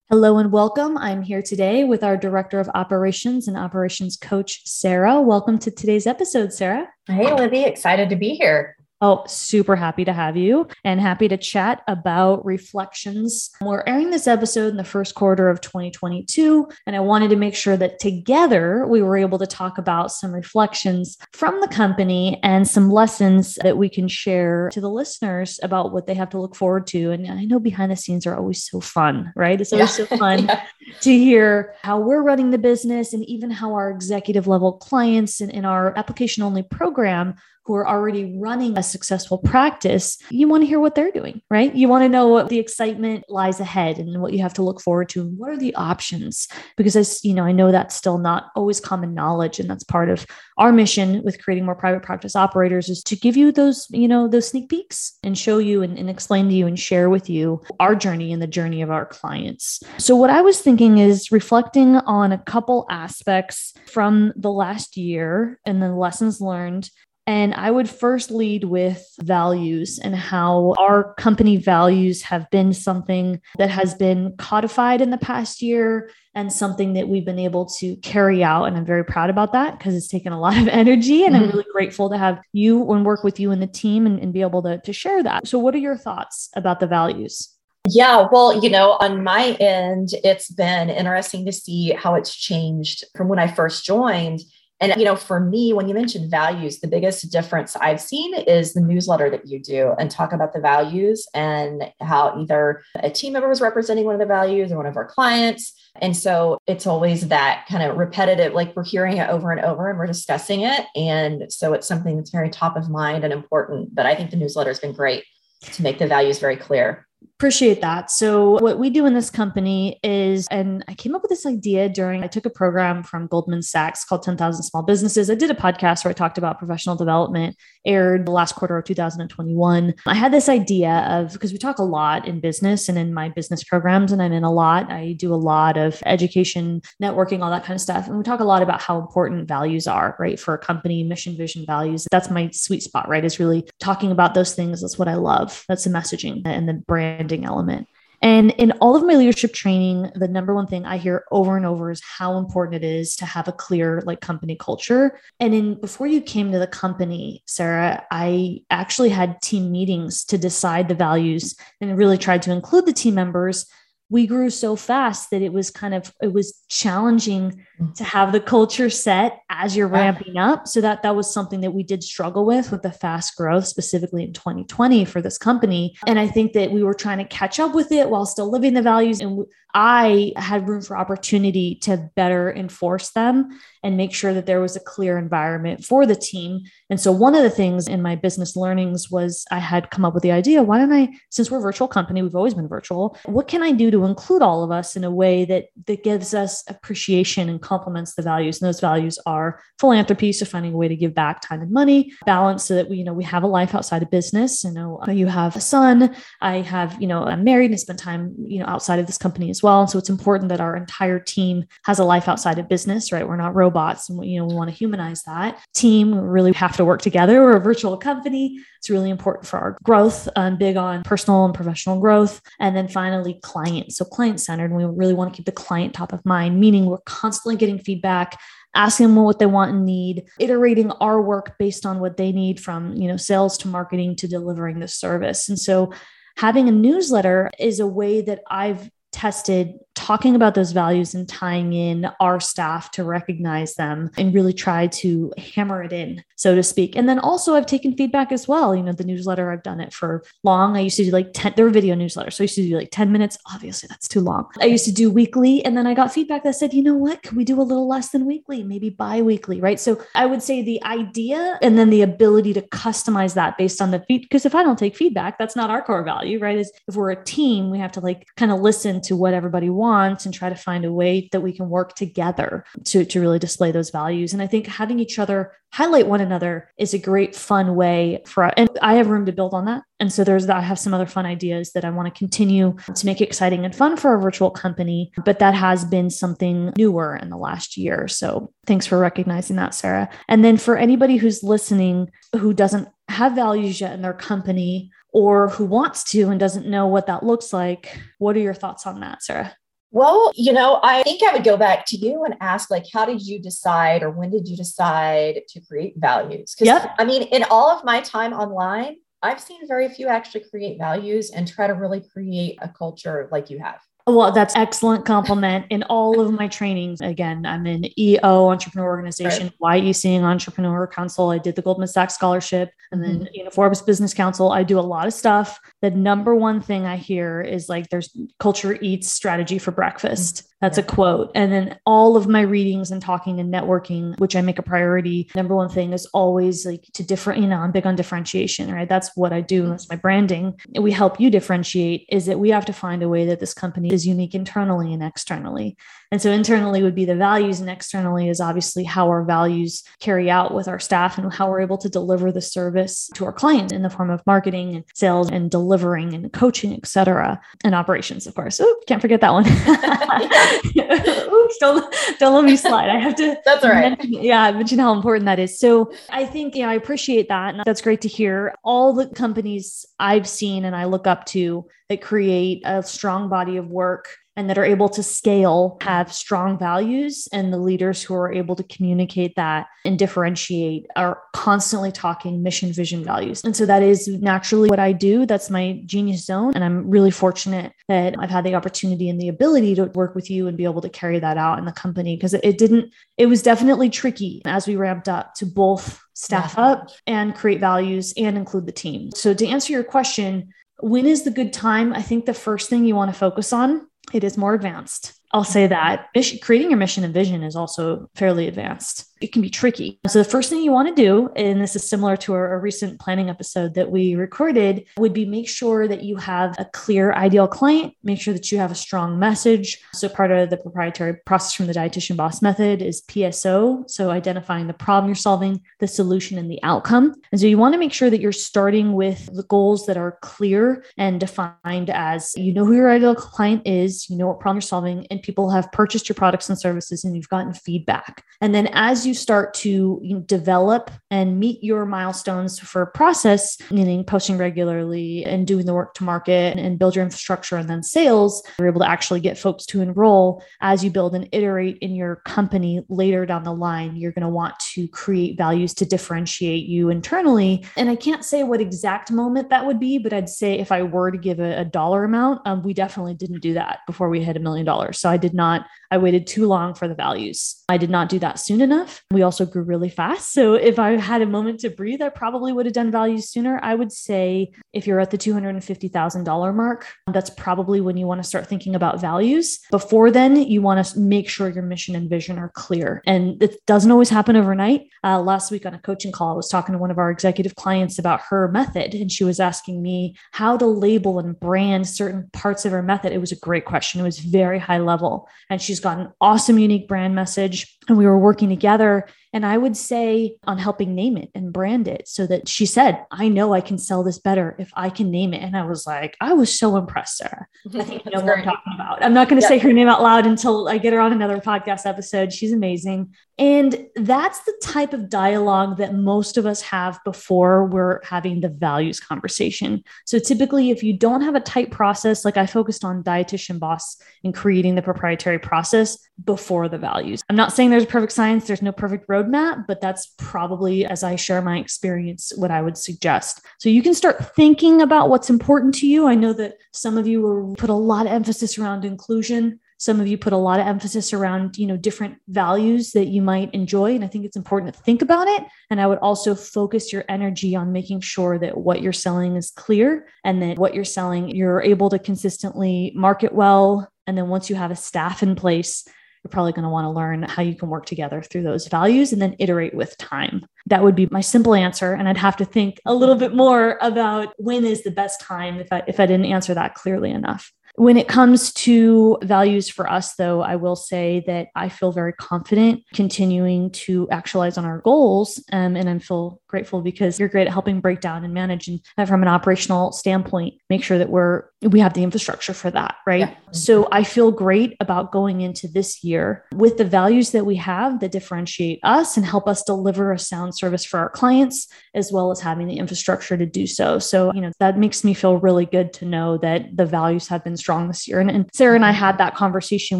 Hello 0.09 0.37
and 0.37 0.53
welcome. 0.53 0.97
I'm 0.97 1.21
here 1.21 1.41
today 1.41 1.83
with 1.83 2.01
our 2.01 2.15
Director 2.15 2.61
of 2.61 2.69
Operations 2.73 3.45
and 3.49 3.57
Operations 3.57 4.15
Coach, 4.15 4.61
Sarah. 4.65 5.19
Welcome 5.19 5.59
to 5.59 5.69
today's 5.69 6.07
episode, 6.07 6.53
Sarah. 6.53 6.87
Hey, 7.07 7.33
Libby. 7.33 7.63
Excited 7.63 8.09
to 8.11 8.15
be 8.15 8.29
here. 8.35 8.76
Oh, 8.99 9.23
super 9.27 9.75
happy 9.75 10.05
to 10.05 10.13
have 10.13 10.35
you 10.35 10.67
and 10.83 10.99
happy 10.99 11.27
to 11.27 11.37
chat 11.37 11.83
about 11.87 12.43
reflections. 12.43 13.51
We're 13.61 13.83
airing 13.85 14.09
this 14.09 14.25
episode 14.25 14.69
in 14.69 14.77
the 14.77 14.83
first 14.83 15.13
quarter 15.13 15.49
of 15.49 15.61
2022, 15.61 16.67
and 16.87 16.95
I 16.95 16.99
wanted 17.01 17.29
to 17.29 17.35
make 17.35 17.53
sure 17.53 17.77
that 17.77 17.99
together 17.99 18.87
we 18.87 19.03
were 19.03 19.15
able 19.15 19.37
to 19.37 19.45
talk 19.45 19.77
about 19.77 20.11
some 20.11 20.33
reflections 20.33 21.15
from 21.31 21.61
the 21.61 21.67
company 21.67 22.39
and 22.41 22.67
some 22.67 22.89
lessons 22.89 23.59
that 23.61 23.77
we 23.77 23.87
can 23.87 24.07
share 24.07 24.69
to 24.71 24.81
the 24.81 24.89
listeners 24.89 25.59
about 25.61 25.91
what 25.91 26.07
they 26.07 26.15
have 26.15 26.31
to 26.31 26.41
look 26.41 26.55
forward 26.55 26.87
to. 26.87 27.11
And 27.11 27.27
I 27.27 27.45
know 27.45 27.59
behind 27.59 27.91
the 27.91 27.95
scenes 27.95 28.25
are 28.25 28.35
always 28.35 28.63
so 28.63 28.81
fun, 28.81 29.31
right? 29.35 29.61
It's 29.61 29.71
always 29.71 29.99
yeah. 29.99 30.05
so 30.07 30.17
fun 30.17 30.45
yeah. 30.47 30.63
to 31.01 31.11
hear 31.11 31.75
how 31.83 31.99
we're 31.99 32.23
running 32.23 32.49
the 32.49 32.57
business 32.57 33.13
and 33.13 33.23
even 33.25 33.51
how 33.51 33.75
our 33.75 33.91
executive 33.91 34.47
level 34.47 34.73
clients 34.73 35.39
in, 35.39 35.51
in 35.51 35.65
our 35.65 35.95
application 35.95 36.41
only 36.41 36.63
program 36.63 37.35
who 37.67 37.75
are 37.75 37.87
already 37.87 38.37
running 38.37 38.77
a 38.77 38.83
successful 38.83 39.37
practice, 39.37 40.17
you 40.29 40.47
want 40.47 40.63
to 40.63 40.67
hear 40.67 40.79
what 40.79 40.95
they're 40.95 41.11
doing, 41.11 41.41
right? 41.49 41.75
You 41.75 41.89
want 41.89 42.03
to 42.03 42.09
know 42.09 42.29
what 42.29 42.47
the 42.47 42.59
excitement 42.59 43.25
lies 43.27 43.59
ahead 43.59 43.99
and 43.99 44.21
what 44.21 44.31
you 44.33 44.39
have 44.41 44.53
to 44.53 44.63
look 44.63 44.79
forward 44.79 45.09
to 45.09 45.21
and 45.21 45.37
what 45.37 45.49
are 45.49 45.57
the 45.57 45.75
options 45.75 46.47
because 46.77 46.95
as 46.95 47.23
you 47.23 47.33
know, 47.33 47.43
I 47.43 47.51
know 47.51 47.71
that's 47.71 47.95
still 47.95 48.17
not 48.17 48.45
always 48.55 48.79
common 48.79 49.13
knowledge 49.13 49.59
and 49.59 49.69
that's 49.69 49.83
part 49.83 50.09
of 50.09 50.25
our 50.57 50.71
mission 50.71 51.21
with 51.23 51.43
creating 51.43 51.65
more 51.65 51.75
private 51.75 52.03
practice 52.03 52.35
operators 52.35 52.89
is 52.89 53.03
to 53.03 53.15
give 53.15 53.35
you 53.35 53.51
those, 53.51 53.87
you 53.89 54.07
know, 54.07 54.27
those 54.27 54.47
sneak 54.47 54.69
peeks 54.69 55.17
and 55.23 55.37
show 55.37 55.57
you 55.57 55.81
and, 55.81 55.97
and 55.97 56.09
explain 56.09 56.47
to 56.49 56.55
you 56.55 56.67
and 56.67 56.79
share 56.79 57.09
with 57.09 57.29
you 57.29 57.61
our 57.79 57.95
journey 57.95 58.31
and 58.31 58.41
the 58.41 58.47
journey 58.47 58.81
of 58.81 58.91
our 58.91 59.05
clients. 59.05 59.83
So 59.97 60.15
what 60.15 60.29
I 60.29 60.41
was 60.41 60.61
thinking 60.61 60.99
is 60.99 61.31
reflecting 61.31 61.97
on 61.97 62.31
a 62.31 62.37
couple 62.37 62.85
aspects 62.89 63.73
from 63.87 64.33
the 64.35 64.51
last 64.51 64.97
year 64.97 65.59
and 65.65 65.81
the 65.81 65.93
lessons 65.93 66.39
learned 66.39 66.89
and 67.27 67.53
I 67.53 67.69
would 67.69 67.89
first 67.89 68.31
lead 68.31 68.63
with 68.63 69.05
values 69.19 69.99
and 69.99 70.15
how 70.15 70.73
our 70.79 71.13
company 71.15 71.57
values 71.57 72.21
have 72.21 72.49
been 72.51 72.71
something 72.71 73.41
that 73.57 73.69
has 73.69 73.93
been 73.93 74.35
codified 74.37 75.01
in 75.01 75.09
the 75.09 75.17
past 75.17 75.61
year 75.61 76.09
and 76.33 76.53
something 76.53 76.93
that 76.93 77.09
we've 77.09 77.25
been 77.25 77.37
able 77.37 77.65
to 77.65 77.97
carry 77.97 78.45
out. 78.45 78.63
And 78.63 78.77
I'm 78.77 78.85
very 78.85 79.03
proud 79.03 79.29
about 79.29 79.51
that 79.51 79.77
because 79.77 79.93
it's 79.93 80.07
taken 80.07 80.31
a 80.31 80.39
lot 80.47 80.57
of 80.57 80.69
energy. 80.69 81.25
And 81.25 81.35
mm-hmm. 81.35 81.43
I'm 81.43 81.49
really 81.51 81.65
grateful 81.73 82.09
to 82.11 82.17
have 82.17 82.39
you 82.53 82.89
and 82.93 83.05
work 83.05 83.25
with 83.25 83.41
you 83.41 83.51
and 83.51 83.61
the 83.61 83.67
team 83.67 84.05
and, 84.05 84.19
and 84.19 84.31
be 84.31 84.41
able 84.41 84.63
to, 84.63 84.79
to 84.79 84.93
share 84.93 85.21
that. 85.23 85.47
So, 85.47 85.59
what 85.59 85.75
are 85.75 85.79
your 85.79 85.97
thoughts 85.97 86.49
about 86.55 86.79
the 86.79 86.87
values? 86.87 87.49
Yeah, 87.89 88.27
well, 88.31 88.61
you 88.61 88.69
know, 88.69 88.91
on 88.99 89.23
my 89.23 89.51
end, 89.59 90.09
it's 90.23 90.49
been 90.49 90.89
interesting 90.89 91.45
to 91.45 91.51
see 91.51 91.91
how 91.91 92.15
it's 92.15 92.35
changed 92.35 93.03
from 93.15 93.27
when 93.27 93.39
I 93.39 93.47
first 93.47 93.85
joined 93.85 94.41
and, 94.79 94.93
you 94.97 95.05
know, 95.05 95.15
for 95.15 95.39
me, 95.39 95.73
when 95.73 95.87
you 95.87 95.95
mentioned 95.95 96.29
values, 96.29 96.79
the 96.79 96.87
biggest 96.87 97.31
difference 97.31 97.75
I've 97.77 97.99
seen 97.99 98.35
is 98.35 98.73
the 98.73 98.81
newsletter 98.81 99.29
that 99.29 99.47
you 99.47 99.59
do 99.59 99.93
and 99.97 100.11
talk 100.11 100.33
about 100.33 100.53
the 100.53 100.59
values 100.59 101.27
and 101.33 101.91
how 101.99 102.39
either 102.39 102.83
a 102.95 103.09
team 103.09 103.33
member 103.33 103.49
was 103.49 103.59
representing 103.59 104.05
one 104.05 104.13
of 104.13 104.19
the 104.19 104.27
values 104.27 104.71
or 104.71 104.77
one 104.77 104.85
of 104.85 104.95
our 104.95 105.05
clients. 105.05 105.73
And 105.99 106.15
so 106.15 106.59
it's 106.67 106.85
always 106.85 107.29
that 107.29 107.65
kind 107.67 107.81
of 107.81 107.97
repetitive, 107.97 108.53
like 108.53 108.75
we're 108.75 108.83
hearing 108.83 109.17
it 109.17 109.29
over 109.29 109.51
and 109.51 109.61
over 109.61 109.89
and 109.89 109.97
we're 109.97 110.05
discussing 110.05 110.61
it. 110.61 110.85
And 110.95 111.51
so 111.51 111.73
it's 111.73 111.87
something 111.87 112.17
that's 112.17 112.29
very 112.29 112.51
top 112.51 112.77
of 112.77 112.87
mind 112.89 113.23
and 113.23 113.33
important. 113.33 113.95
But 113.95 114.05
I 114.05 114.13
think 114.13 114.29
the 114.29 114.37
newsletter 114.37 114.69
has 114.69 114.79
been 114.79 114.93
great 114.93 115.23
to 115.61 115.81
make 115.81 115.97
the 115.97 116.07
values 116.07 116.37
very 116.37 116.55
clear. 116.55 117.06
Appreciate 117.39 117.81
that. 117.81 118.09
So, 118.09 118.53
what 118.53 118.79
we 118.79 118.89
do 118.89 119.05
in 119.05 119.13
this 119.13 119.29
company 119.29 119.99
is, 120.03 120.47
and 120.49 120.83
I 120.87 120.95
came 120.95 121.13
up 121.13 121.21
with 121.21 121.29
this 121.29 121.45
idea 121.45 121.87
during, 121.87 122.23
I 122.23 122.27
took 122.27 122.47
a 122.47 122.49
program 122.49 123.03
from 123.03 123.27
Goldman 123.27 123.61
Sachs 123.61 124.03
called 124.03 124.23
10,000 124.23 124.63
Small 124.63 124.81
Businesses. 124.81 125.29
I 125.29 125.35
did 125.35 125.51
a 125.51 125.53
podcast 125.53 126.03
where 126.03 126.09
I 126.09 126.13
talked 126.13 126.39
about 126.39 126.57
professional 126.57 126.95
development, 126.95 127.55
aired 127.85 128.25
the 128.25 128.31
last 128.31 128.55
quarter 128.55 128.75
of 128.75 128.85
2021. 128.85 129.93
I 130.07 130.15
had 130.15 130.33
this 130.33 130.49
idea 130.49 131.05
of, 131.09 131.33
because 131.33 131.51
we 131.51 131.59
talk 131.59 131.77
a 131.77 131.83
lot 131.83 132.27
in 132.27 132.39
business 132.39 132.89
and 132.89 132.97
in 132.97 133.13
my 133.13 133.29
business 133.29 133.63
programs, 133.63 134.11
and 134.11 134.19
I'm 134.19 134.33
in 134.33 134.43
a 134.43 134.51
lot, 134.51 134.91
I 134.91 135.13
do 135.13 135.31
a 135.31 135.35
lot 135.35 135.77
of 135.77 136.01
education, 136.07 136.81
networking, 137.01 137.43
all 137.43 137.51
that 137.51 137.65
kind 137.65 137.75
of 137.75 137.81
stuff. 137.81 138.07
And 138.07 138.17
we 138.17 138.23
talk 138.23 138.39
a 138.39 138.45
lot 138.45 138.63
about 138.63 138.81
how 138.81 138.99
important 138.99 139.47
values 139.47 139.85
are, 139.85 140.15
right? 140.17 140.39
For 140.39 140.55
a 140.55 140.59
company, 140.59 141.03
mission, 141.03 141.37
vision, 141.37 141.65
values. 141.67 142.07
That's 142.09 142.31
my 142.31 142.49
sweet 142.51 142.81
spot, 142.81 143.07
right? 143.07 143.23
Is 143.23 143.39
really 143.39 143.69
talking 143.79 144.11
about 144.11 144.33
those 144.33 144.55
things. 144.55 144.81
That's 144.81 144.97
what 144.97 145.07
I 145.07 145.15
love. 145.15 145.63
That's 145.67 145.83
the 145.83 145.91
messaging 145.91 146.41
and 146.45 146.67
the 146.67 146.73
brand 146.73 147.16
branding 147.17 147.45
element. 147.45 147.87
And 148.19 148.51
in 148.51 148.71
all 148.73 148.95
of 148.95 149.05
my 149.05 149.13
leadership 149.13 149.53
training, 149.53 150.09
the 150.15 150.27
number 150.27 150.53
one 150.53 150.65
thing 150.65 150.85
I 150.85 150.97
hear 150.97 151.23
over 151.31 151.55
and 151.55 151.67
over 151.67 151.91
is 151.91 152.01
how 152.01 152.37
important 152.37 152.83
it 152.83 152.87
is 152.87 153.15
to 153.17 153.25
have 153.25 153.47
a 153.47 153.51
clear 153.51 154.01
like 154.05 154.21
company 154.21 154.55
culture. 154.55 155.19
And 155.39 155.53
in 155.53 155.79
before 155.79 156.07
you 156.07 156.21
came 156.21 156.51
to 156.51 156.57
the 156.57 156.65
company, 156.65 157.43
Sarah, 157.45 158.03
I 158.09 158.61
actually 158.71 159.09
had 159.09 159.39
team 159.41 159.71
meetings 159.71 160.25
to 160.25 160.37
decide 160.39 160.87
the 160.87 160.95
values 160.95 161.55
and 161.79 161.95
really 161.95 162.17
tried 162.17 162.41
to 162.43 162.51
include 162.51 162.87
the 162.87 162.93
team 162.93 163.13
members 163.13 163.67
we 164.09 164.25
grew 164.25 164.49
so 164.49 164.75
fast 164.75 165.31
that 165.31 165.41
it 165.41 165.51
was 165.51 165.69
kind 165.69 165.93
of 165.93 166.13
it 166.21 166.31
was 166.31 166.63
challenging 166.69 167.65
mm. 167.79 167.93
to 167.95 168.03
have 168.03 168.31
the 168.31 168.39
culture 168.39 168.89
set 168.89 169.41
as 169.49 169.75
you're 169.75 169.87
ramping 169.87 170.37
up 170.37 170.67
so 170.67 170.79
that 170.79 171.03
that 171.03 171.15
was 171.15 171.31
something 171.31 171.61
that 171.61 171.71
we 171.71 171.83
did 171.83 172.03
struggle 172.03 172.45
with 172.45 172.71
with 172.71 172.81
the 172.83 172.91
fast 172.91 173.35
growth 173.35 173.67
specifically 173.67 174.23
in 174.23 174.33
2020 174.33 175.03
for 175.05 175.21
this 175.21 175.37
company 175.37 175.95
and 176.05 176.19
i 176.19 176.27
think 176.27 176.53
that 176.53 176.71
we 176.71 176.83
were 176.83 176.93
trying 176.93 177.17
to 177.17 177.25
catch 177.25 177.59
up 177.59 177.73
with 177.73 177.91
it 177.91 178.09
while 178.09 178.25
still 178.25 178.49
living 178.49 178.73
the 178.73 178.81
values 178.81 179.19
and 179.19 179.43
i 179.73 180.31
had 180.37 180.67
room 180.67 180.81
for 180.81 180.97
opportunity 180.97 181.75
to 181.75 182.09
better 182.15 182.53
enforce 182.53 183.09
them 183.11 183.49
and 183.87 183.95
make 183.95 184.13
sure 184.13 184.33
that 184.33 184.45
there 184.45 184.59
was 184.59 184.75
a 184.75 184.81
clear 184.81 185.17
environment 185.17 185.85
for 185.85 186.05
the 186.05 186.13
team. 186.15 186.61
And 186.89 186.99
so 186.99 187.09
one 187.09 187.35
of 187.35 187.43
the 187.43 187.49
things 187.49 187.87
in 187.87 188.01
my 188.01 188.15
business 188.15 188.57
learnings 188.57 189.09
was 189.09 189.45
I 189.49 189.59
had 189.59 189.91
come 189.91 190.03
up 190.03 190.13
with 190.13 190.23
the 190.23 190.31
idea, 190.33 190.61
why 190.61 190.79
don't 190.79 190.91
I, 190.91 191.07
since 191.29 191.49
we're 191.49 191.59
a 191.59 191.61
virtual 191.61 191.87
company, 191.87 192.21
we've 192.21 192.35
always 192.35 192.53
been 192.53 192.67
virtual, 192.67 193.17
what 193.23 193.47
can 193.47 193.63
I 193.63 193.71
do 193.71 193.89
to 193.91 193.96
include 194.05 194.41
all 194.41 194.63
of 194.63 194.71
us 194.71 194.95
in 194.95 195.03
a 195.03 195.11
way 195.11 195.45
that 195.45 195.67
that 195.85 196.03
gives 196.03 196.33
us 196.33 196.63
appreciation 196.67 197.49
and 197.49 197.61
complements 197.61 198.15
the 198.15 198.21
values? 198.21 198.61
And 198.61 198.67
those 198.67 198.79
values 198.79 199.19
are 199.25 199.61
philanthropy, 199.79 200.33
so 200.33 200.45
finding 200.45 200.73
a 200.73 200.77
way 200.77 200.87
to 200.87 200.95
give 200.95 201.13
back 201.13 201.41
time 201.41 201.61
and 201.61 201.71
money, 201.71 202.13
balance 202.25 202.65
so 202.65 202.75
that 202.75 202.89
we, 202.89 202.97
you 202.97 203.03
know, 203.03 203.13
we 203.13 203.23
have 203.23 203.43
a 203.43 203.47
life 203.47 203.73
outside 203.75 204.03
of 204.03 204.11
business. 204.11 204.63
You 204.63 204.71
know, 204.71 204.99
uh, 205.07 205.11
you 205.11 205.27
have 205.27 205.55
a 205.55 205.61
son, 205.61 206.15
I 206.41 206.57
have, 206.61 206.99
you 207.01 207.07
know, 207.07 207.23
I'm 207.23 207.43
married 207.43 207.71
and 207.71 207.79
spend 207.79 207.99
time, 207.99 208.35
you 208.39 208.59
know, 208.59 208.65
outside 208.65 208.99
of 208.99 209.07
this 209.07 209.17
company 209.17 209.49
as 209.49 209.63
well. 209.63 209.81
And 209.81 209.89
so 209.89 209.97
it's 209.97 210.09
important 210.09 210.49
that 210.49 210.61
our 210.61 210.75
entire 210.75 211.19
team 211.19 211.65
has 211.85 211.99
a 211.99 212.03
life 212.03 212.27
outside 212.27 212.59
of 212.59 212.67
business, 212.67 213.11
right? 213.11 213.27
We're 213.27 213.37
not 213.37 213.55
robots 213.55 213.77
robots 213.77 214.09
and 214.09 214.23
you 214.25 214.39
know 214.39 214.45
we 214.45 214.55
want 214.55 214.69
to 214.69 214.75
humanize 214.75 215.23
that 215.23 215.59
team 215.73 216.11
we 216.11 216.19
really 216.19 216.53
have 216.53 216.75
to 216.75 216.85
work 216.85 217.01
together 217.01 217.41
we're 217.41 217.57
a 217.57 217.59
virtual 217.59 217.97
company 217.97 218.59
it's 218.87 218.89
really 218.89 219.09
important 219.09 219.45
for 219.45 219.59
our 219.59 219.77
growth 219.83 220.29
i'm 220.35 220.57
big 220.57 220.77
on 220.77 221.03
personal 221.03 221.45
and 221.45 221.53
professional 221.53 221.99
growth 221.99 222.41
and 222.59 222.75
then 222.75 222.87
finally 222.87 223.39
client 223.43 223.91
so 223.91 224.05
client 224.05 224.39
centered 224.39 224.71
we 224.71 224.85
really 224.85 225.13
want 225.13 225.31
to 225.31 225.35
keep 225.35 225.45
the 225.45 225.51
client 225.51 225.93
top 225.93 226.13
of 226.13 226.25
mind 226.25 226.59
meaning 226.59 226.85
we're 226.85 226.97
constantly 227.05 227.55
getting 227.55 227.77
feedback 227.77 228.37
asking 228.77 229.07
them 229.07 229.15
what 229.15 229.39
they 229.39 229.45
want 229.45 229.71
and 229.71 229.85
need 229.85 230.23
iterating 230.39 230.91
our 230.91 231.21
work 231.21 231.57
based 231.57 231.85
on 231.85 231.99
what 231.99 232.15
they 232.15 232.31
need 232.31 232.59
from 232.59 232.95
you 232.95 233.07
know 233.07 233.17
sales 233.17 233.57
to 233.57 233.67
marketing 233.67 234.15
to 234.15 234.27
delivering 234.27 234.79
the 234.79 234.87
service. 234.87 235.49
And 235.49 235.59
so 235.59 235.91
having 236.37 236.69
a 236.69 236.71
newsletter 236.71 237.49
is 237.59 237.79
a 237.79 237.87
way 237.87 238.21
that 238.21 238.41
I've 238.49 238.89
tested 239.11 239.73
talking 239.97 240.35
about 240.35 240.53
those 240.53 240.73
values 240.73 241.15
and 241.15 241.27
tying 241.27 241.73
in 241.73 242.07
our 242.19 242.39
staff 242.39 242.91
to 242.91 243.03
recognize 243.03 243.73
them 243.75 244.11
and 244.15 244.33
really 244.33 244.53
try 244.53 244.85
to 244.85 245.33
hammer 245.55 245.81
it 245.81 245.91
in, 245.91 246.23
so 246.35 246.53
to 246.53 246.61
speak. 246.61 246.95
And 246.95 247.09
then 247.09 247.17
also, 247.17 247.55
I've 247.55 247.65
taken 247.65 247.97
feedback 247.97 248.31
as 248.31 248.47
well. 248.47 248.75
You 248.75 248.83
know, 248.83 248.91
the 248.91 249.03
newsletter, 249.03 249.51
I've 249.51 249.63
done 249.63 249.81
it 249.81 249.91
for 249.91 250.23
long. 250.43 250.77
I 250.77 250.81
used 250.81 250.97
to 250.97 251.05
do 251.05 251.11
like 251.11 251.33
10, 251.33 251.53
there 251.55 251.65
were 251.65 251.71
video 251.71 251.95
newsletters. 251.95 252.33
So 252.33 252.43
I 252.43 252.45
used 252.45 252.55
to 252.55 252.61
do 252.61 252.77
like 252.77 252.89
10 252.91 253.11
minutes. 253.11 253.39
Obviously, 253.51 253.87
that's 253.87 254.07
too 254.07 254.21
long. 254.21 254.45
I 254.61 254.65
used 254.65 254.85
to 254.85 254.93
do 254.93 255.09
weekly. 255.09 255.65
And 255.65 255.75
then 255.75 255.87
I 255.87 255.95
got 255.95 256.13
feedback 256.13 256.43
that 256.43 256.55
said, 256.55 256.73
you 256.73 256.83
know 256.83 256.95
what? 256.95 257.23
Could 257.23 257.35
we 257.35 257.43
do 257.43 257.59
a 257.59 257.63
little 257.63 257.87
less 257.87 258.11
than 258.11 258.27
weekly, 258.27 258.61
maybe 258.61 258.91
bi 258.91 259.23
weekly, 259.23 259.59
right? 259.59 259.79
So 259.79 260.01
I 260.13 260.27
would 260.27 260.43
say 260.43 260.61
the 260.61 260.81
idea 260.83 261.57
and 261.63 261.77
then 261.77 261.89
the 261.89 262.03
ability 262.03 262.53
to 262.53 262.61
customize 262.61 263.33
that 263.33 263.57
based 263.57 263.81
on 263.81 263.89
the 263.89 263.99
feed. 264.07 264.21
Because 264.21 264.45
if 264.45 264.53
I 264.53 264.61
don't 264.61 264.77
take 264.77 264.95
feedback, 264.95 265.39
that's 265.39 265.55
not 265.55 265.71
our 265.71 265.81
core 265.81 266.03
value, 266.03 266.37
right? 266.39 266.59
Is 266.59 266.71
if 266.87 266.95
we're 266.95 267.11
a 267.11 267.23
team, 267.23 267.71
we 267.71 267.79
have 267.79 267.93
to 267.93 267.99
like 267.99 268.27
kind 268.37 268.51
of 268.51 268.61
listen 268.61 268.96
to 269.01 269.15
what 269.15 269.33
everybody 269.33 269.69
wants 269.69 270.25
and 270.25 270.33
try 270.33 270.49
to 270.49 270.55
find 270.55 270.85
a 270.85 270.93
way 270.93 271.29
that 271.31 271.41
we 271.41 271.53
can 271.53 271.69
work 271.69 271.95
together 271.95 272.63
to, 272.85 273.05
to 273.05 273.21
really 273.21 273.39
display 273.39 273.71
those 273.71 273.89
values. 273.89 274.33
And 274.33 274.41
I 274.41 274.47
think 274.47 274.67
having 274.67 274.99
each 274.99 275.19
other 275.19 275.51
highlight 275.73 276.07
one 276.07 276.21
another 276.21 276.69
is 276.77 276.93
a 276.93 276.99
great 276.99 277.35
fun 277.35 277.75
way 277.75 278.21
for 278.25 278.45
and 278.57 278.69
I 278.81 278.95
have 278.95 279.09
room 279.09 279.25
to 279.25 279.31
build 279.31 279.53
on 279.53 279.65
that. 279.65 279.83
And 279.99 280.11
so 280.11 280.23
there's 280.23 280.47
I 280.49 280.61
have 280.61 280.79
some 280.79 280.93
other 280.93 281.05
fun 281.05 281.25
ideas 281.25 281.73
that 281.73 281.83
I 281.83 281.89
want 281.89 282.13
to 282.13 282.17
continue 282.17 282.75
to 282.95 283.05
make 283.05 283.19
exciting 283.19 283.65
and 283.65 283.75
fun 283.75 283.97
for 283.97 284.09
our 284.09 284.19
virtual 284.19 284.49
company, 284.49 285.11
but 285.25 285.39
that 285.39 285.53
has 285.53 285.83
been 285.83 286.09
something 286.09 286.71
newer 286.77 287.17
in 287.17 287.29
the 287.29 287.37
last 287.37 287.77
year. 287.77 288.07
So 288.07 288.51
thanks 288.65 288.85
for 288.85 288.97
recognizing 288.97 289.55
that, 289.57 289.73
Sarah. 289.73 290.09
And 290.27 290.43
then 290.43 290.57
for 290.57 290.77
anybody 290.77 291.17
who's 291.17 291.43
listening 291.43 292.11
who 292.35 292.53
doesn't 292.53 292.87
have 293.09 293.33
values 293.33 293.79
yet 293.81 293.93
in 293.93 294.01
their 294.01 294.13
company 294.13 294.91
or 295.13 295.49
who 295.49 295.65
wants 295.65 296.03
to 296.11 296.29
and 296.29 296.39
doesn't 296.39 296.67
know 296.67 296.87
what 296.87 297.07
that 297.07 297.23
looks 297.23 297.53
like, 297.53 297.99
what 298.19 298.35
are 298.35 298.41
your 298.41 298.53
thoughts 298.53 298.85
on 298.85 298.99
that, 298.99 299.23
Sarah? 299.23 299.55
Well, 299.91 300.31
you 300.35 300.51
know, 300.51 300.79
I 300.83 301.01
think 301.03 301.23
I 301.23 301.33
would 301.33 301.45
go 301.45 301.55
back 301.55 301.85
to 301.87 301.97
you 301.97 302.25
and 302.25 302.35
ask, 302.41 302.69
like, 302.69 302.85
how 302.93 303.05
did 303.05 303.21
you 303.21 303.41
decide 303.41 304.03
or 304.03 304.11
when 304.11 304.29
did 304.29 304.47
you 304.47 304.57
decide 304.57 305.41
to 305.47 305.61
create 305.61 305.93
values? 305.97 306.53
Because, 306.53 306.67
yep. 306.67 306.93
I 306.99 307.05
mean, 307.05 307.23
in 307.23 307.45
all 307.49 307.71
of 307.71 307.85
my 307.85 308.01
time 308.01 308.33
online, 308.33 308.97
I've 309.23 309.39
seen 309.39 309.67
very 309.67 309.89
few 309.89 310.07
actually 310.07 310.43
create 310.49 310.77
values 310.77 311.31
and 311.31 311.47
try 311.47 311.67
to 311.67 311.73
really 311.73 312.01
create 312.01 312.59
a 312.61 312.69
culture 312.69 313.29
like 313.31 313.49
you 313.49 313.59
have. 313.59 313.79
Well, 314.07 314.31
that's 314.31 314.55
excellent 314.55 315.03
compliment. 315.03 315.65
In 315.69 315.83
all 315.83 316.21
of 316.21 316.31
my 316.31 316.47
trainings, 316.47 317.01
again, 317.01 317.45
I'm 317.45 317.65
an 317.65 317.83
EO 317.99 318.47
Entrepreneur 318.47 318.87
Organization, 318.87 319.51
right. 319.61 319.83
YEC 319.83 320.23
Entrepreneur 320.23 320.87
Council. 320.87 321.29
I 321.29 321.39
did 321.39 321.57
the 321.57 321.61
Goldman 321.61 321.89
Sachs 321.89 322.15
Scholarship, 322.15 322.71
and 322.93 323.03
then 323.03 323.15
mm-hmm. 323.15 323.33
you 323.33 323.43
know 323.43 323.49
Forbes 323.49 323.81
Business 323.81 324.13
Council. 324.13 324.53
I 324.53 324.63
do 324.63 324.79
a 324.79 324.81
lot 324.81 325.07
of 325.07 325.13
stuff. 325.13 325.59
The 325.81 325.91
number 325.91 326.33
one 326.33 326.61
thing 326.61 326.85
I 326.85 326.95
hear 326.95 327.41
is 327.41 327.67
like, 327.67 327.89
"There's 327.89 328.09
culture 328.39 328.77
eats 328.81 329.11
strategy 329.11 329.59
for 329.59 329.71
breakfast." 329.71 330.35
Mm-hmm. 330.37 330.56
That's 330.61 330.77
yeah. 330.77 330.83
a 330.83 330.87
quote. 330.87 331.31
And 331.35 331.51
then 331.51 331.79
all 331.85 332.17
of 332.17 332.27
my 332.27 332.41
readings 332.41 332.91
and 332.91 333.01
talking 333.01 333.39
and 333.39 333.53
networking, 333.53 334.19
which 334.19 334.35
I 334.35 334.41
make 334.41 334.59
a 334.59 334.63
priority, 334.63 335.29
number 335.35 335.55
one 335.55 335.69
thing 335.69 335.93
is 335.93 336.05
always 336.07 336.65
like 336.65 336.83
to 336.93 337.03
different, 337.03 337.41
you 337.41 337.47
know, 337.47 337.57
I'm 337.57 337.71
big 337.71 337.85
on 337.85 337.95
differentiation, 337.95 338.71
right? 338.71 338.89
That's 338.89 339.15
what 339.15 339.33
I 339.33 339.41
do. 339.41 339.67
That's 339.67 339.85
mm-hmm. 339.85 339.95
my 339.95 339.99
branding. 339.99 340.59
We 340.79 340.91
help 340.91 341.19
you 341.19 341.29
differentiate 341.29 342.07
is 342.09 342.25
that 342.25 342.39
we 342.39 342.49
have 342.49 342.65
to 342.65 342.73
find 342.73 343.03
a 343.03 343.09
way 343.09 343.25
that 343.25 343.39
this 343.39 343.53
company 343.53 343.93
is 343.93 344.07
unique 344.07 344.33
internally 344.33 344.93
and 344.93 345.03
externally. 345.03 345.77
And 346.11 346.21
so 346.21 346.31
internally 346.31 346.83
would 346.83 346.95
be 346.95 347.03
the 347.03 347.15
values, 347.17 347.59
and 347.59 347.69
externally 347.69 348.29
is 348.29 348.39
obviously 348.39 348.85
how 348.85 349.09
our 349.09 349.25
values 349.25 349.83
carry 349.99 350.31
out 350.31 350.53
with 350.53 350.69
our 350.69 350.79
staff 350.79 351.17
and 351.17 351.33
how 351.33 351.49
we're 351.49 351.59
able 351.59 351.77
to 351.79 351.89
deliver 351.89 352.31
the 352.31 352.39
service 352.39 353.09
to 353.15 353.25
our 353.25 353.33
client 353.33 353.73
in 353.73 353.81
the 353.81 353.89
form 353.89 354.09
of 354.09 354.25
marketing 354.25 354.75
and 354.75 354.85
sales 354.95 355.29
and 355.29 355.51
delivering 355.51 356.13
and 356.13 356.31
coaching, 356.31 356.73
et 356.73 356.87
cetera, 356.87 357.41
and 357.65 357.75
operations, 357.75 358.25
of 358.25 358.35
course. 358.35 358.61
Oh, 358.61 358.81
can't 358.87 359.01
forget 359.01 359.19
that 359.19 359.33
one. 359.33 359.43
Oops, 360.75 361.57
don't, 361.59 361.95
don't 362.19 362.33
let 362.33 362.43
me 362.43 362.57
slide. 362.57 362.89
I 362.89 362.99
have 362.99 363.15
to. 363.15 363.37
That's 363.45 363.63
all 363.63 363.71
right. 363.71 363.97
Mention, 363.97 364.23
yeah, 364.23 364.51
mention 364.51 364.79
how 364.79 364.93
important 364.93 365.25
that 365.25 365.39
is. 365.39 365.59
So 365.59 365.91
I 366.09 366.25
think, 366.25 366.55
yeah, 366.55 366.69
I 366.69 366.73
appreciate 366.73 367.29
that. 367.29 367.55
And 367.55 367.63
that's 367.65 367.81
great 367.81 368.01
to 368.01 368.07
hear. 368.07 368.55
All 368.63 368.93
the 368.93 369.07
companies 369.07 369.85
I've 369.99 370.27
seen 370.27 370.65
and 370.65 370.75
I 370.75 370.85
look 370.85 371.07
up 371.07 371.25
to 371.27 371.67
that 371.89 372.01
create 372.01 372.61
a 372.65 372.83
strong 372.83 373.29
body 373.29 373.57
of 373.57 373.67
work 373.67 374.09
and 374.37 374.49
that 374.49 374.57
are 374.57 374.63
able 374.63 374.87
to 374.87 375.03
scale 375.03 375.77
have 375.81 376.13
strong 376.13 376.57
values 376.57 377.27
and 377.33 377.51
the 377.51 377.57
leaders 377.57 378.01
who 378.01 378.13
are 378.13 378.31
able 378.31 378.55
to 378.55 378.63
communicate 378.63 379.35
that 379.35 379.65
and 379.83 379.99
differentiate 379.99 380.85
are 380.95 381.21
constantly 381.33 381.91
talking 381.91 382.43
mission 382.43 382.71
vision 382.71 383.03
values 383.03 383.43
and 383.43 383.55
so 383.57 383.65
that 383.65 383.83
is 383.83 384.07
naturally 384.07 384.69
what 384.69 384.79
i 384.79 384.91
do 384.91 385.25
that's 385.25 385.49
my 385.49 385.81
genius 385.85 386.25
zone 386.25 386.53
and 386.53 386.63
i'm 386.63 386.89
really 386.89 387.11
fortunate 387.11 387.73
that 387.89 388.15
i've 388.19 388.29
had 388.29 388.45
the 388.45 388.55
opportunity 388.55 389.09
and 389.09 389.19
the 389.19 389.27
ability 389.27 389.75
to 389.75 389.85
work 389.87 390.15
with 390.15 390.29
you 390.29 390.47
and 390.47 390.55
be 390.55 390.63
able 390.63 390.81
to 390.81 390.89
carry 390.89 391.19
that 391.19 391.37
out 391.37 391.59
in 391.59 391.65
the 391.65 391.71
company 391.71 392.15
because 392.15 392.33
it 392.35 392.57
didn't 392.57 392.93
it 393.17 393.25
was 393.25 393.41
definitely 393.41 393.89
tricky 393.89 394.41
as 394.45 394.67
we 394.67 394.75
ramped 394.75 395.09
up 395.09 395.33
to 395.33 395.45
both 395.45 396.01
staff 396.13 396.55
yeah. 396.57 396.65
up 396.65 396.89
and 397.07 397.35
create 397.35 397.59
values 397.59 398.13
and 398.17 398.37
include 398.37 398.65
the 398.65 398.71
team 398.71 399.11
so 399.11 399.33
to 399.33 399.47
answer 399.47 399.73
your 399.73 399.83
question 399.83 400.47
when 400.79 401.07
is 401.07 401.23
the 401.23 401.31
good 401.31 401.53
time? 401.53 401.93
I 401.93 402.01
think 402.01 402.25
the 402.25 402.33
first 402.33 402.69
thing 402.69 402.85
you 402.85 402.95
want 402.95 403.11
to 403.11 403.17
focus 403.17 403.51
on 403.51 403.87
it 404.13 404.23
is 404.23 404.37
more 404.37 404.53
advanced. 404.53 405.16
I'll 405.33 405.43
say 405.43 405.67
that 405.67 406.07
mission, 406.15 406.39
creating 406.41 406.69
your 406.69 406.79
mission 406.79 407.03
and 407.03 407.13
vision 407.13 407.43
is 407.43 407.55
also 407.55 408.09
fairly 408.15 408.47
advanced. 408.47 409.05
It 409.19 409.33
can 409.33 409.41
be 409.41 409.49
tricky. 409.49 409.99
So, 410.07 410.19
the 410.19 410.29
first 410.29 410.49
thing 410.49 410.61
you 410.61 410.71
want 410.71 410.95
to 410.95 411.01
do, 411.01 411.29
and 411.35 411.59
this 411.59 411.75
is 411.75 411.89
similar 411.89 412.15
to 412.17 412.35
a, 412.35 412.37
a 412.37 412.57
recent 412.57 412.99
planning 412.99 413.29
episode 413.29 413.73
that 413.73 413.89
we 413.89 414.15
recorded, 414.15 414.85
would 414.97 415.13
be 415.13 415.25
make 415.25 415.49
sure 415.49 415.87
that 415.87 416.03
you 416.03 416.17
have 416.17 416.55
a 416.59 416.65
clear 416.65 417.13
ideal 417.13 417.47
client, 417.47 417.93
make 418.03 418.21
sure 418.21 418.33
that 418.33 418.51
you 418.51 418.59
have 418.59 418.71
a 418.71 418.75
strong 418.75 419.17
message. 419.17 419.81
So, 419.93 420.07
part 420.07 420.31
of 420.31 420.49
the 420.49 420.57
proprietary 420.57 421.15
process 421.25 421.53
from 421.53 421.65
the 421.65 421.73
Dietitian 421.73 422.15
Boss 422.15 422.41
method 422.41 422.81
is 422.81 423.01
PSO. 423.01 423.89
So, 423.89 424.11
identifying 424.11 424.67
the 424.67 424.73
problem 424.73 425.09
you're 425.09 425.15
solving, 425.15 425.61
the 425.79 425.87
solution, 425.87 426.37
and 426.37 426.49
the 426.49 426.61
outcome. 426.61 427.15
And 427.31 427.41
so, 427.41 427.47
you 427.47 427.57
want 427.57 427.73
to 427.73 427.79
make 427.79 427.93
sure 427.93 428.11
that 428.11 428.21
you're 428.21 428.31
starting 428.31 428.93
with 428.93 429.29
the 429.33 429.43
goals 429.43 429.87
that 429.87 429.97
are 429.97 430.19
clear 430.21 430.85
and 430.95 431.19
defined 431.19 431.89
as 431.89 432.33
you 432.37 432.53
know 432.53 432.65
who 432.65 432.75
your 432.75 432.91
ideal 432.91 433.15
client 433.15 433.63
is, 433.65 434.09
you 434.11 434.15
know 434.15 434.27
what 434.27 434.39
problem 434.39 434.57
you're 434.57 434.61
solving, 434.61 435.07
and 435.17 435.23
people 435.23 435.49
have 435.49 435.71
purchased 435.71 436.07
your 436.07 436.15
products 436.15 436.47
and 436.47 436.59
services 436.59 437.03
and 437.03 437.15
you've 437.15 437.29
gotten 437.29 437.53
feedback. 437.53 438.23
And 438.39 438.53
then 438.53 438.67
as 438.67 439.05
you 439.05 439.13
start 439.13 439.53
to 439.55 440.23
develop 440.27 440.91
and 441.09 441.39
meet 441.39 441.63
your 441.63 441.85
milestones 441.85 442.59
for 442.59 442.85
process, 442.85 443.57
meaning 443.71 444.03
posting 444.03 444.37
regularly 444.37 445.25
and 445.25 445.47
doing 445.47 445.65
the 445.65 445.73
work 445.73 445.95
to 445.95 446.03
market 446.03 446.57
and 446.57 446.77
build 446.77 446.95
your 446.95 447.03
infrastructure 447.03 447.57
and 447.57 447.67
then 447.67 447.81
sales, 447.81 448.43
you're 448.59 448.67
able 448.67 448.81
to 448.81 448.89
actually 448.89 449.19
get 449.19 449.37
folks 449.37 449.65
to 449.65 449.81
enroll 449.81 450.43
as 450.61 450.83
you 450.83 450.91
build 450.91 451.15
and 451.15 451.27
iterate 451.31 451.79
in 451.79 451.95
your 451.95 452.17
company 452.17 452.85
later 452.89 453.25
down 453.25 453.43
the 453.43 453.53
line. 453.53 453.95
You're 453.95 454.11
going 454.11 454.21
to 454.21 454.29
want 454.29 454.57
to 454.73 454.87
create 454.89 455.37
values 455.37 455.73
to 455.75 455.85
differentiate 455.85 456.67
you 456.67 456.89
internally. 456.89 457.65
And 457.75 457.89
I 457.89 457.95
can't 457.95 458.23
say 458.23 458.43
what 458.43 458.61
exact 458.61 459.11
moment 459.11 459.49
that 459.49 459.65
would 459.65 459.79
be, 459.79 459.97
but 459.97 460.13
I'd 460.13 460.29
say 460.29 460.59
if 460.59 460.71
I 460.71 460.83
were 460.83 461.09
to 461.09 461.17
give 461.17 461.39
a, 461.39 461.61
a 461.61 461.65
dollar 461.65 462.03
amount, 462.03 462.41
um, 462.45 462.61
we 462.61 462.73
definitely 462.73 463.15
didn't 463.15 463.39
do 463.39 463.55
that 463.55 463.79
before 463.87 464.09
we 464.09 464.23
hit 464.23 464.37
a 464.37 464.39
million 464.39 464.65
dollars. 464.65 464.99
So 464.99 465.06
I 465.07 465.17
I 465.17 465.19
did 465.19 465.33
not, 465.33 465.65
I 465.89 465.97
waited 465.97 466.27
too 466.27 466.45
long 466.45 466.75
for 466.75 466.87
the 466.87 466.93
values. 466.93 467.63
I 467.69 467.77
did 467.77 467.89
not 467.89 468.07
do 468.07 468.19
that 468.19 468.39
soon 468.39 468.61
enough. 468.61 469.01
We 469.09 469.23
also 469.23 469.47
grew 469.47 469.63
really 469.63 469.89
fast. 469.89 470.31
So 470.31 470.53
if 470.53 470.77
I 470.77 470.91
had 470.91 471.23
a 471.23 471.25
moment 471.25 471.61
to 471.61 471.71
breathe, 471.71 472.03
I 472.03 472.09
probably 472.09 472.53
would 472.53 472.67
have 472.67 472.73
done 472.73 472.91
values 472.91 473.29
sooner. 473.29 473.59
I 473.63 473.73
would 473.73 473.91
say 473.91 474.51
if 474.73 474.85
you're 474.85 474.99
at 474.99 475.09
the 475.09 475.17
$250,000 475.17 476.53
mark, 476.53 476.87
that's 477.11 477.31
probably 477.31 477.81
when 477.81 477.97
you 477.97 478.05
want 478.05 478.21
to 478.21 478.27
start 478.27 478.45
thinking 478.45 478.75
about 478.75 479.01
values. 479.01 479.59
Before 479.71 480.11
then, 480.11 480.35
you 480.35 480.61
want 480.61 480.85
to 480.85 480.99
make 480.99 481.29
sure 481.29 481.49
your 481.49 481.63
mission 481.63 481.95
and 481.95 482.09
vision 482.09 482.37
are 482.37 482.51
clear. 482.53 483.01
And 483.07 483.41
it 483.41 483.65
doesn't 483.65 483.91
always 483.91 484.09
happen 484.09 484.35
overnight. 484.35 484.89
Uh, 485.03 485.19
last 485.19 485.49
week 485.49 485.65
on 485.65 485.73
a 485.73 485.79
coaching 485.79 486.11
call, 486.11 486.33
I 486.33 486.35
was 486.35 486.49
talking 486.49 486.73
to 486.73 486.79
one 486.79 486.91
of 486.91 486.99
our 486.99 487.09
executive 487.09 487.55
clients 487.55 487.97
about 487.97 488.21
her 488.29 488.49
method, 488.49 488.93
and 488.93 489.11
she 489.11 489.23
was 489.23 489.39
asking 489.39 489.81
me 489.81 490.15
how 490.31 490.57
to 490.57 490.67
label 490.67 491.17
and 491.17 491.39
brand 491.39 491.87
certain 491.87 492.29
parts 492.33 492.65
of 492.65 492.71
her 492.71 492.83
method. 492.83 493.13
It 493.13 493.19
was 493.19 493.31
a 493.31 493.39
great 493.39 493.65
question. 493.65 494.01
It 494.01 494.03
was 494.03 494.19
very 494.19 494.59
high 494.59 494.77
level 494.77 494.96
level. 494.97 495.29
And 495.49 495.61
she's 495.61 495.79
got 495.79 495.99
an 495.99 496.11
awesome, 496.19 496.57
unique 496.57 496.87
brand 496.87 497.15
message. 497.15 497.76
And 497.87 497.97
we 497.97 498.05
were 498.05 498.19
working 498.19 498.49
together 498.49 499.07
and 499.33 499.45
I 499.45 499.57
would 499.57 499.75
say 499.75 500.37
on 500.47 500.57
helping 500.57 500.95
name 500.95 501.17
it 501.17 501.29
and 501.35 501.51
brand 501.51 501.87
it 501.87 502.07
so 502.07 502.25
that 502.27 502.47
she 502.47 502.65
said, 502.65 503.05
I 503.11 503.27
know 503.27 503.53
I 503.53 503.61
can 503.61 503.77
sell 503.77 504.03
this 504.03 504.19
better 504.19 504.55
if 504.57 504.71
I 504.73 504.89
can 504.89 505.11
name 505.11 505.33
it. 505.33 505.43
And 505.43 505.55
I 505.55 505.65
was 505.65 505.85
like, 505.85 506.15
I 506.21 506.33
was 506.33 506.57
so 506.57 506.77
impressed, 506.77 507.17
Sarah. 507.17 507.45
I 507.75 507.83
think 507.83 508.05
you 508.05 508.11
know 508.11 508.21
what 508.21 508.39
I'm 508.39 508.43
talking 508.43 508.73
about. 508.73 509.03
I'm 509.03 509.13
not 509.13 509.29
going 509.29 509.39
to 509.39 509.45
yeah. 509.45 509.49
say 509.49 509.59
her 509.59 509.73
name 509.73 509.89
out 509.89 510.01
loud 510.01 510.25
until 510.25 510.67
I 510.67 510.77
get 510.77 510.93
her 510.93 510.99
on 510.99 511.11
another 511.11 511.37
podcast 511.37 511.85
episode. 511.85 512.31
She's 512.31 512.53
amazing. 512.53 513.13
And 513.37 513.87
that's 513.95 514.39
the 514.43 514.59
type 514.63 514.93
of 514.93 515.09
dialogue 515.09 515.77
that 515.77 515.93
most 515.93 516.37
of 516.37 516.47
us 516.47 516.61
have 516.61 516.99
before 517.05 517.65
we're 517.65 518.03
having 518.03 518.41
the 518.41 518.49
values 518.49 518.99
conversation. 518.99 519.83
So 520.05 520.17
typically, 520.17 520.71
if 520.71 520.81
you 520.81 520.97
don't 520.97 521.21
have 521.21 521.35
a 521.35 521.39
tight 521.39 521.69
process, 521.69 522.25
like 522.25 522.37
I 522.37 522.47
focused 522.47 522.83
on 522.83 523.03
dietitian 523.03 523.59
boss 523.59 524.01
and 524.23 524.33
creating 524.33 524.73
the 524.73 524.81
proprietary 524.81 525.37
process 525.37 525.99
before 526.23 526.67
the 526.67 526.79
values. 526.79 527.21
I'm 527.29 527.35
not 527.35 527.53
saying 527.53 527.69
there's 527.77 527.89
perfect 527.89 528.11
science, 528.11 528.47
there's 528.47 528.61
no 528.61 528.71
perfect 528.71 529.07
roadmap, 529.07 529.65
but 529.67 529.81
that's 529.81 530.13
probably, 530.17 530.85
as 530.85 531.03
I 531.03 531.15
share 531.15 531.41
my 531.41 531.59
experience, 531.59 532.33
what 532.35 532.49
I 532.49 532.61
would 532.61 532.77
suggest. 532.77 533.45
So 533.59 533.69
you 533.69 533.83
can 533.83 533.93
start 533.93 534.35
thinking 534.35 534.81
about 534.81 535.09
what's 535.09 535.29
important 535.29 535.75
to 535.75 535.87
you. 535.87 536.07
I 536.07 536.15
know 536.15 536.33
that 536.33 536.55
some 536.73 536.97
of 536.97 537.07
you 537.07 537.21
will 537.21 537.55
put 537.55 537.69
a 537.69 537.75
lot 537.75 538.07
of 538.07 538.11
emphasis 538.11 538.57
around 538.57 538.83
inclusion 538.83 539.59
some 539.79 539.99
of 539.99 540.07
you 540.07 540.17
put 540.17 540.33
a 540.33 540.37
lot 540.37 540.59
of 540.59 540.65
emphasis 540.65 541.13
around 541.13 541.57
you 541.57 541.67
know 541.67 541.77
different 541.77 542.17
values 542.27 542.93
that 542.93 543.07
you 543.07 543.21
might 543.21 543.53
enjoy 543.53 543.93
and 543.93 544.03
i 544.03 544.07
think 544.07 544.25
it's 544.25 544.35
important 544.35 544.73
to 544.73 544.81
think 544.81 545.03
about 545.03 545.27
it 545.27 545.43
and 545.69 545.79
i 545.79 545.85
would 545.85 545.99
also 545.99 546.33
focus 546.33 546.91
your 546.91 547.05
energy 547.07 547.55
on 547.55 547.71
making 547.71 548.01
sure 548.01 548.39
that 548.39 548.57
what 548.57 548.81
you're 548.81 548.91
selling 548.91 549.35
is 549.35 549.51
clear 549.51 550.07
and 550.23 550.41
that 550.41 550.57
what 550.57 550.73
you're 550.73 550.83
selling 550.83 551.29
you're 551.29 551.61
able 551.61 551.89
to 551.89 551.99
consistently 551.99 552.91
market 552.95 553.33
well 553.33 553.87
and 554.07 554.17
then 554.17 554.29
once 554.29 554.49
you 554.49 554.55
have 554.55 554.71
a 554.71 554.75
staff 554.75 555.21
in 555.21 555.35
place 555.35 555.87
you're 556.27 556.33
probably 556.33 556.51
going 556.51 556.63
to 556.63 556.69
want 556.69 556.83
to 556.83 556.89
learn 556.89 557.23
how 557.23 557.41
you 557.41 557.55
can 557.55 557.69
work 557.69 557.85
together 557.85 558.21
through 558.21 558.43
those 558.43 558.67
values 558.67 559.13
and 559.13 559.21
then 559.21 559.33
iterate 559.39 559.73
with 559.73 559.97
time. 559.97 560.45
That 560.65 560.83
would 560.83 560.93
be 560.93 561.07
my 561.09 561.21
simple 561.21 561.55
answer. 561.55 561.93
And 561.93 562.09
I'd 562.09 562.17
have 562.17 562.35
to 562.37 562.45
think 562.45 562.81
a 562.85 562.93
little 562.93 563.15
bit 563.15 563.33
more 563.33 563.77
about 563.81 564.33
when 564.37 564.65
is 564.65 564.83
the 564.83 564.91
best 564.91 565.21
time 565.21 565.57
if 565.57 565.71
I, 565.71 565.83
if 565.87 566.01
I 566.01 566.05
didn't 566.05 566.25
answer 566.25 566.53
that 566.53 566.75
clearly 566.75 567.11
enough. 567.11 567.53
When 567.75 567.95
it 567.95 568.07
comes 568.07 568.51
to 568.53 569.19
values 569.21 569.69
for 569.69 569.87
us, 569.87 570.15
though, 570.15 570.41
I 570.41 570.55
will 570.55 570.75
say 570.75 571.23
that 571.27 571.49
I 571.55 571.69
feel 571.69 571.91
very 571.91 572.11
confident 572.11 572.81
continuing 572.95 573.69
to 573.85 574.09
actualize 574.09 574.57
on 574.57 574.65
our 574.65 574.79
goals. 574.79 575.41
Um, 575.53 575.75
and 575.75 575.87
I 575.87 575.99
feel 575.99 576.41
grateful 576.47 576.81
because 576.81 577.19
you're 577.19 577.29
great 577.29 577.45
at 577.45 577.53
helping 577.53 577.79
break 577.79 578.01
down 578.01 578.25
and 578.25 578.33
manage 578.33 578.67
and 578.67 578.81
from 579.07 579.21
an 579.21 579.27
operational 579.27 579.91
standpoint, 579.91 580.55
make 580.71 580.83
sure 580.83 580.97
that 580.97 581.11
we're 581.11 581.43
we 581.61 581.79
have 581.79 581.93
the 581.93 582.03
infrastructure 582.03 582.53
for 582.53 582.69
that, 582.71 582.95
right? 583.07 583.19
Yeah. 583.19 583.35
So 583.51 583.87
I 583.91 584.03
feel 584.03 584.31
great 584.31 584.77
about 584.79 585.11
going 585.11 585.41
into 585.41 585.67
this 585.67 586.03
year 586.03 586.45
with 586.53 586.77
the 586.77 586.85
values 586.85 587.31
that 587.31 587.45
we 587.45 587.55
have 587.55 587.99
that 587.99 588.11
differentiate 588.11 588.79
us 588.83 589.17
and 589.17 589.25
help 589.25 589.47
us 589.47 589.63
deliver 589.63 590.11
a 590.11 590.19
sound 590.19 590.55
service 590.55 590.85
for 590.85 590.99
our 590.99 591.09
clients, 591.09 591.67
as 591.95 592.11
well 592.11 592.29
as 592.29 592.39
having 592.39 592.67
the 592.67 592.77
infrastructure 592.77 593.35
to 593.37 593.45
do 593.45 593.65
so. 593.65 593.97
So, 593.97 594.31
you 594.33 594.41
know, 594.41 594.51
that 594.59 594.77
makes 594.77 595.03
me 595.03 595.13
feel 595.15 595.37
really 595.37 595.65
good 595.65 595.93
to 595.93 596.05
know 596.05 596.37
that 596.37 596.77
the 596.77 596.85
values 596.85 597.27
have 597.29 597.43
been 597.43 597.57
strong 597.57 597.87
this 597.87 598.07
year. 598.07 598.19
And, 598.19 598.29
and 598.29 598.49
Sarah 598.53 598.75
and 598.75 598.85
I 598.85 598.91
had 598.91 599.17
that 599.17 599.35
conversation 599.35 599.99